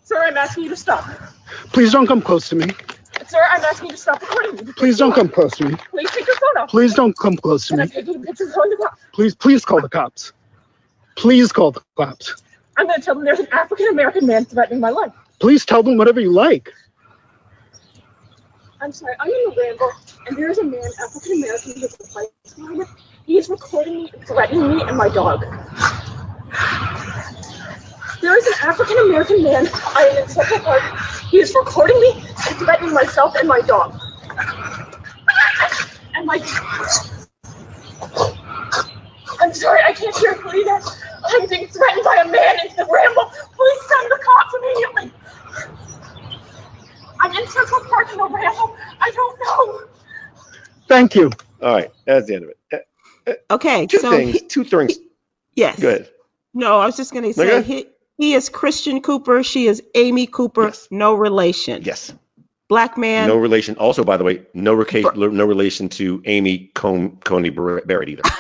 [0.04, 1.06] Sir, I'm asking you to stop.
[1.72, 2.68] Please don't come close to me.
[3.28, 4.74] Sir, I'm asking you to stop recording me.
[4.74, 5.78] Please don't come close to me.
[5.90, 6.70] Please take your phone off.
[6.70, 7.88] Please don't come close to me.
[7.88, 9.00] take you pictures on the top?
[9.14, 10.34] Please, please call the cops.
[11.16, 12.42] Please call the cops.
[12.78, 15.14] I'm going to tell them there's an African American man threatening my life.
[15.40, 16.74] Please tell them whatever you like.
[18.84, 19.92] I'm sorry, I'm in the ramble,
[20.26, 22.88] and there is a man, African American, who's a light behind him.
[23.28, 25.42] He is recording me, threatening me and my dog.
[28.22, 29.68] There is an African American man.
[29.72, 30.82] I am in Central Park.
[31.30, 34.00] He is recording me and threatening myself and my dog.
[36.16, 36.38] And my.
[39.42, 40.90] I'm sorry, I can't hear you either.
[41.24, 43.26] I'm being threatened by a man in the ramble.
[43.26, 45.12] Please send the cops immediately.
[47.22, 48.76] I'm in Central Park in the ramble.
[49.00, 49.82] I don't know.
[50.88, 51.32] Thank you.
[51.62, 52.58] All right, that's the end of it.
[53.28, 54.34] Uh, Okay, Two so things.
[54.34, 54.98] he- two things.
[55.56, 55.80] yes.
[55.80, 56.10] Go ahead.
[56.54, 57.68] No, I was just going to say Okay.
[57.68, 57.86] he,
[58.18, 59.44] he is Christian Cooper.
[59.44, 60.66] She is Amy Cooper.
[60.66, 60.88] Yes.
[60.92, 61.84] No relation.
[61.84, 62.14] Yes.
[62.68, 63.28] Black man.
[63.28, 63.76] No relation.
[63.78, 68.24] Also, by the way, no reca- no relation to Amy Con- Coney Barrett either.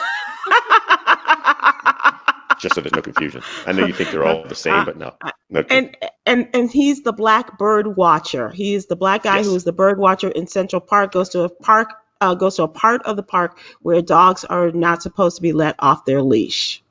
[2.61, 3.41] Just so there's no confusion.
[3.65, 5.13] I know you think they're all the same, but no.
[5.49, 8.49] no and and and he's the black bird watcher.
[8.51, 9.47] He's the black guy Yes.
[9.47, 11.11] who is the bird watcher in Central Park.
[11.11, 11.89] Goes to a park.
[12.21, 15.53] Uh, goes to a part of the park where dogs are not supposed to be
[15.53, 16.83] let off their leash.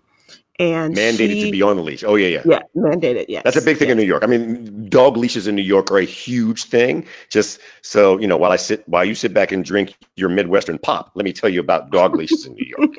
[0.58, 2.02] And mandated she- to be on the leash.
[2.02, 2.42] Oh yeah, yeah.
[2.44, 3.26] Yeah, mandated.
[3.28, 3.44] Yes.
[3.44, 3.92] That's a big thing yes.
[3.92, 4.24] in New York.
[4.24, 7.06] I mean, dog leashes in New York are a huge thing.
[7.30, 10.78] Just so you know, while I sit, while you sit back and drink your Midwestern
[10.78, 12.90] pop, let me tell you about dog leashes in New York.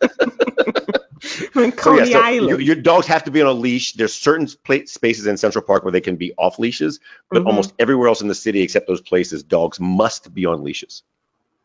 [1.56, 2.48] In So yeah, so Island.
[2.50, 3.92] your, your dogs have to be on a leash.
[3.92, 7.00] There's certain pla- spaces in Central Park where they can be off leashes,
[7.30, 7.46] but Mhm.
[7.46, 11.02] almost everywhere else in the city except those places, dogs must be on leashes.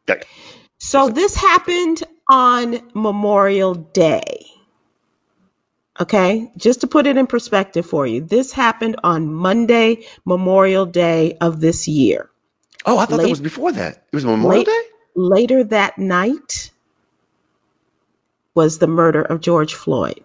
[0.09, 0.21] Okay.
[0.77, 4.45] So this happened on Memorial Day.
[5.99, 11.37] Okay, just to put it in perspective for you, this happened on Monday, Memorial Day
[11.41, 12.29] of this year.
[12.85, 14.03] Oh, I thought Late- that was before that.
[14.11, 14.81] It was Memorial late- Day.
[15.15, 16.71] Later that night
[18.59, 20.21] was the murder of George Floyd.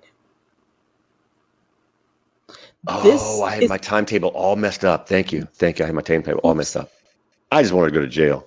[3.05, 5.09] This oh, I had is- my timetable all messed up.
[5.09, 5.47] Thank you.
[5.55, 5.85] Thank you.
[5.85, 6.91] I had my timetable all messed up.
[7.53, 8.45] I just wanted to go to jail.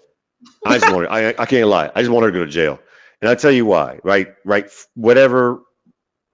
[0.66, 1.90] I just wanted, I, I can't lie.
[1.96, 2.82] I just wanted to go to jail.
[3.22, 4.36] And I'll tell you why, right?
[4.44, 4.70] Right.
[4.94, 5.62] Whatever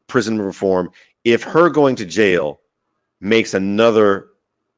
[0.07, 0.89] prison reform,
[1.23, 2.59] if her going to jail
[3.21, 4.29] makes another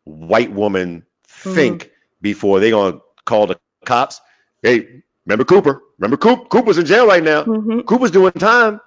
[0.03, 1.55] white woman mm-hmm.
[1.55, 4.19] think before they're going to call the cops,
[4.61, 5.81] hey, remember Cooper?
[5.97, 6.49] Remember Coop?
[6.49, 7.43] Cooper's in jail right now.
[7.43, 7.85] Mhm.
[7.85, 8.81] Cooper's doing time.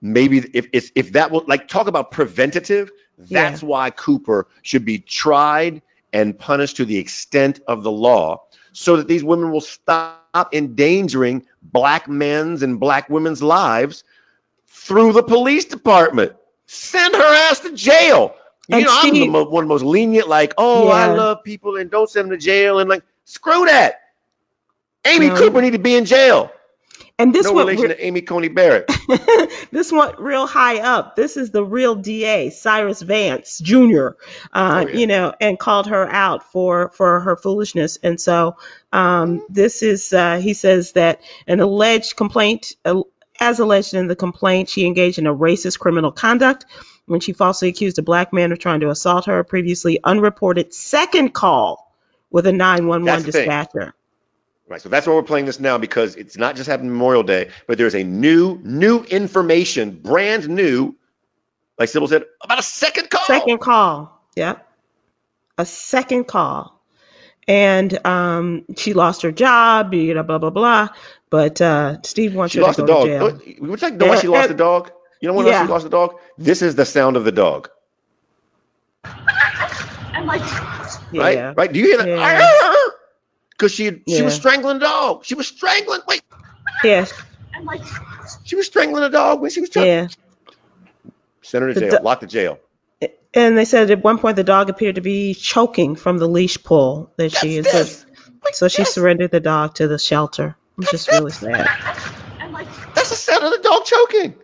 [0.00, 2.90] maybe if if, if that will like talk about preventative,
[3.28, 3.50] Yeah.
[3.50, 5.80] that's why Cooper should be tried
[6.12, 8.42] and punished to the extent of the law,
[8.72, 10.20] so that these women will stop
[10.52, 14.04] endangering black men's and black women's lives
[14.66, 16.32] through the police department.
[16.66, 18.34] Send her ass to jail.
[18.68, 21.42] You And know, I'm the mo- one of the most lenient, like, oh, I love
[21.44, 22.78] people and don't send them to jail.
[22.78, 24.00] And like, screw that.
[25.04, 25.30] Amy.
[25.30, 26.50] Cooper need to be in jail.
[27.16, 28.90] And this no one, relation to Amy Coney Barrett.
[29.70, 31.14] this one real high up.
[31.14, 34.08] This is the real DA, Cyrus Vance Jr.
[34.52, 34.96] Uh, Oh, yeah.
[34.96, 37.98] You know, and called her out for for her foolishness.
[38.02, 38.56] And so
[38.92, 43.02] um, this is uh, he says that an alleged complaint, uh,
[43.38, 46.66] as alleged in the complaint, she engaged in a racist criminal conduct
[47.06, 49.38] when she falsely accused a black man of trying to assault her.
[49.38, 51.94] A previously unreported second call
[52.30, 53.32] with a 911 That's thing.
[53.32, 53.94] dispatcher.
[54.66, 54.80] Right.
[54.80, 57.76] So that's why we're playing this now because it's not just happening Memorial Day, but
[57.76, 60.94] there's a new, new information, brand new,
[61.78, 63.24] like Sybil said, about a second call.
[63.26, 64.22] Second call.
[64.36, 64.66] Yep.
[65.58, 66.80] A second call.
[67.46, 70.88] And um, she lost her job, you know, blah, blah, blah.
[71.28, 73.40] But uh, Steve wants She her lost to the go dog.
[73.40, 73.60] to jail.
[73.60, 74.90] Would you like to know why she lost the dog?
[75.20, 75.66] You know when else Yeah.
[75.66, 76.14] she lost the dog?
[76.38, 77.68] This is the sound of the dog.
[80.14, 80.40] And like,
[81.12, 81.54] Right?
[81.56, 81.72] Right?
[81.72, 82.08] Do you hear that?
[82.08, 82.90] Yeah.
[83.56, 85.24] Because she she was strangling the dog.
[85.24, 86.00] She was strangling.
[86.08, 86.22] Wait,
[86.82, 87.12] Yes.
[87.54, 87.82] and like,
[88.44, 89.86] she was strangling a dog when she was trying.
[89.86, 90.08] Yeah.
[91.42, 91.90] Send her to jail.
[91.98, 92.58] do- Lock the jail.
[93.32, 96.62] And they said at one point the dog appeared to be choking from the leash
[96.62, 98.06] pull that she That's is.
[98.52, 100.56] So she surrendered the dog to the shelter.
[100.78, 101.66] It's just really sad.
[102.52, 104.34] like, That's the sound of the dog choking.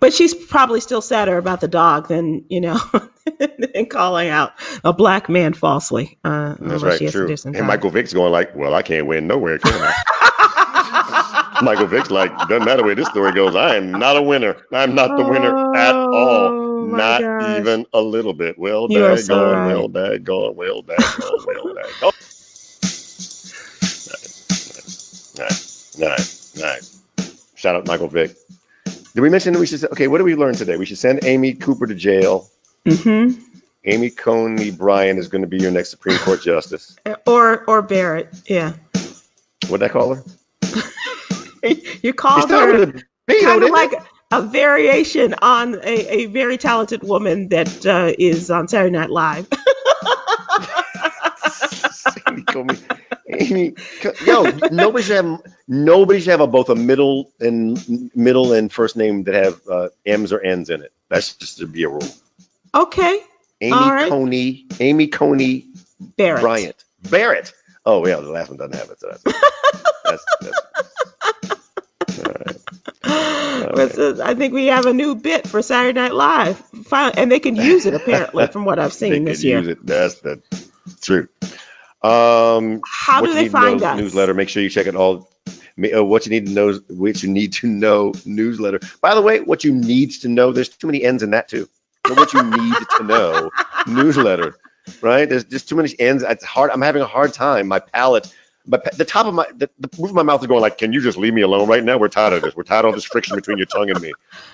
[0.00, 2.78] But she's probably still sadder about the dog than, you know,
[3.74, 4.52] than calling out
[4.84, 6.18] a black man falsely.
[6.24, 6.98] Uh, That's right.
[6.98, 7.52] she has to True.
[7.54, 7.66] And.
[7.66, 11.60] Michael Vick's going like, well, I can't win nowhere, can I?
[11.62, 13.56] Michael Vick's like, doesn't matter where this story goes.
[13.56, 14.56] I am not a winner.
[14.72, 16.86] I'm not the winner at Oh, all.
[16.86, 17.58] Not gosh.
[17.60, 18.58] even a little bit.
[18.58, 19.66] Well, You daggone, so right.
[19.66, 22.14] well, daggone, well, daggone, well, daggone.
[25.38, 27.02] Nice, nice, nice.
[27.54, 28.34] Shout out Michael Vick.
[29.14, 29.80] Did we mention that we should?
[29.80, 30.76] Say, okay, what did we learn today?
[30.76, 32.48] We should send Amy Cooper to jail.
[32.86, 33.30] hmm
[33.84, 36.96] Amy Coney Bryan is going to be your next Supreme Court justice.
[37.26, 38.74] Or or Barrett, yeah.
[39.68, 40.22] What'd I call her?
[42.02, 43.92] You called her with a B, kind of like
[44.30, 49.48] a variation on a, a very talented woman that uh, is on Saturday Night Live.
[52.28, 52.78] Amy Coney.
[53.38, 53.74] Amy,
[54.26, 58.96] yo, nobody should have nobody should have a, both a middle and middle and first
[58.96, 60.92] name that have uh, M's or N's in it.
[61.08, 62.02] That's just to be a rule.
[62.74, 63.20] okay,
[63.60, 64.08] Amy right.
[64.08, 65.66] Coney, Amy Coney
[66.16, 66.42] Barrett.
[66.42, 67.52] Bryant, Barrett.
[67.86, 69.00] Oh yeah, the last one doesn't have it.
[69.00, 69.22] So that's,
[70.04, 70.24] that's,
[72.00, 72.56] that's all right.
[73.74, 76.62] But, uh, I think we have a new bit for Saturday Night Live,
[76.92, 79.58] and they can use it apparently from what I've seen this year.
[79.58, 79.84] use it.
[79.84, 80.42] That's the
[81.00, 81.28] truth.
[82.02, 83.98] Um, How what do you they need to find know us?
[84.00, 84.34] Newsletter.
[84.34, 85.30] Make sure you check it all.
[85.48, 86.72] Uh, What you need to know.
[86.88, 88.12] What you need to know.
[88.24, 88.80] Newsletter.
[89.00, 90.52] By the way, what you need to know.
[90.52, 91.68] There's too many ends in that too.
[92.08, 93.50] What you need to know.
[93.86, 94.54] Newsletter.
[95.02, 95.28] Right.
[95.28, 96.22] There's just too many ends.
[96.22, 96.70] It's hard.
[96.70, 97.68] I'm having a hard time.
[97.68, 98.32] My palate.
[98.68, 100.92] But the top of my, the, the roof of my mouth is going like, can
[100.92, 101.96] you just leave me alone right now?
[101.96, 102.54] We're tired of this.
[102.54, 104.12] We're tired of all this friction between your tongue and me.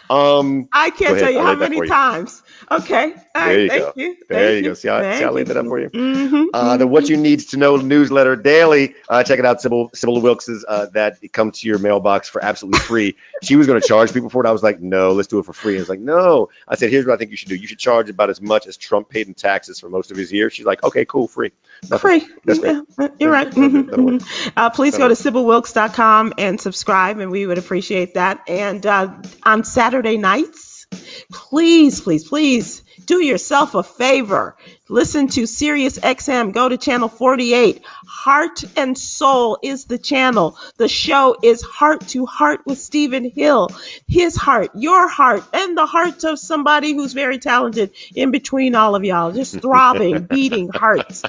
[0.08, 1.86] Um, I can't tell you I'll how many you.
[1.86, 2.42] times.
[2.70, 3.12] Okay.
[3.12, 3.22] All right.
[3.34, 3.92] There you thank go.
[3.96, 4.16] you.
[4.28, 4.74] There Thank you go.
[4.74, 5.90] See I, see I laid that up for you?
[5.90, 6.44] Mm-hmm.
[6.54, 8.94] uh, the What You Need to Know newsletter daily.
[9.08, 10.64] Uh, check it out, Sybil, Sybil Wilkes's.
[10.66, 13.16] Uh, that it comes to your mailbox for absolutely free.
[13.42, 14.48] she was going to charge people for it.
[14.48, 15.74] I was like, no, let's do it for free.
[15.74, 16.50] And it's like, no.
[16.68, 17.56] I said, here's what I think you should do.
[17.56, 20.32] You should charge about as much as Trump paid in taxes for most of his
[20.32, 20.52] years.
[20.52, 21.52] She's like, okay, cool, free.
[21.90, 22.20] Nothing.
[22.20, 22.34] Free.
[22.44, 22.82] That's great.
[22.98, 23.50] Yeah, you're right.
[23.50, 24.03] That'll
[24.56, 28.40] Uh, please go to sybilwilkes.com and subscribe, and we would appreciate that.
[28.48, 30.86] And uh, on Saturday nights,
[31.32, 34.56] please, please, please do yourself a favor.
[34.88, 36.52] Listen to Sirius XM.
[36.52, 37.82] Go to channel 48.
[38.06, 40.58] Heart and Soul is the channel.
[40.76, 43.70] The show is Heart to Heart with Stephen Hill.
[44.06, 48.94] His heart, your heart, and the heart of somebody who's very talented in between all
[48.94, 49.32] of y'all.
[49.32, 51.22] Just throbbing, beating hearts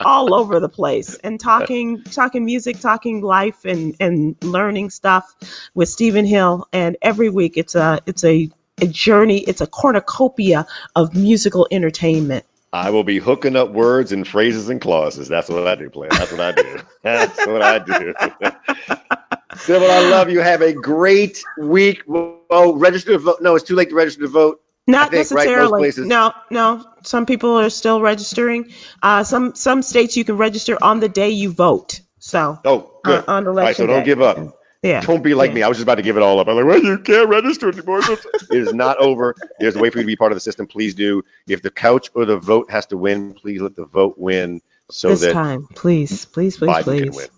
[0.00, 5.34] all over the place and talking talking music talking life and and learning stuff
[5.74, 8.50] with Stephen Hill and every week it's a it's a,
[8.80, 10.66] a journey it's a cornucopia
[10.96, 12.44] of musical entertainment
[12.74, 15.28] I will be hooking up words and phrases and clauses.
[15.28, 16.08] That's what I do, player.
[16.10, 16.80] That's what I do.
[17.02, 18.14] That's what I do.
[19.56, 20.40] Sybil, I love you.
[20.40, 22.02] Have a great week.
[22.08, 23.42] Oh, register to vote.
[23.42, 24.62] No, it's too late to register to vote.
[24.86, 30.16] not think, necessarily places- no no some people are still registering uh, some some states
[30.16, 33.28] you can register on the day you vote so Oh, good.
[33.28, 34.04] Uh, on All right, so election don't day.
[34.06, 34.38] give up.
[34.82, 35.00] Yeah.
[35.02, 35.54] Don't be like Yeah.
[35.54, 35.62] me.
[35.62, 36.48] I was just about to give it all up.
[36.48, 38.00] I'm like, well, you can't register anymore.
[38.08, 39.34] it is not over.
[39.60, 40.66] There's a way for you to be part of the system.
[40.66, 41.24] Please do.
[41.46, 44.60] If the couch or the vote has to win, please let the vote win
[44.90, 47.28] so this that time, please, please, please, Biden please.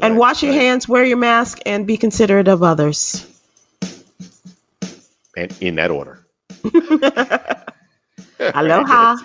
[0.00, 0.60] And Right, wash your right.
[0.60, 3.26] hands, wear your mask, and be considerate of others.
[5.36, 6.24] And in that order.
[8.40, 9.16] Aloha.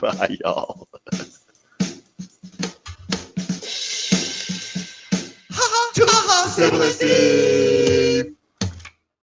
[0.00, 0.88] Bye, y'all.
[5.96, 8.35] Todos felices.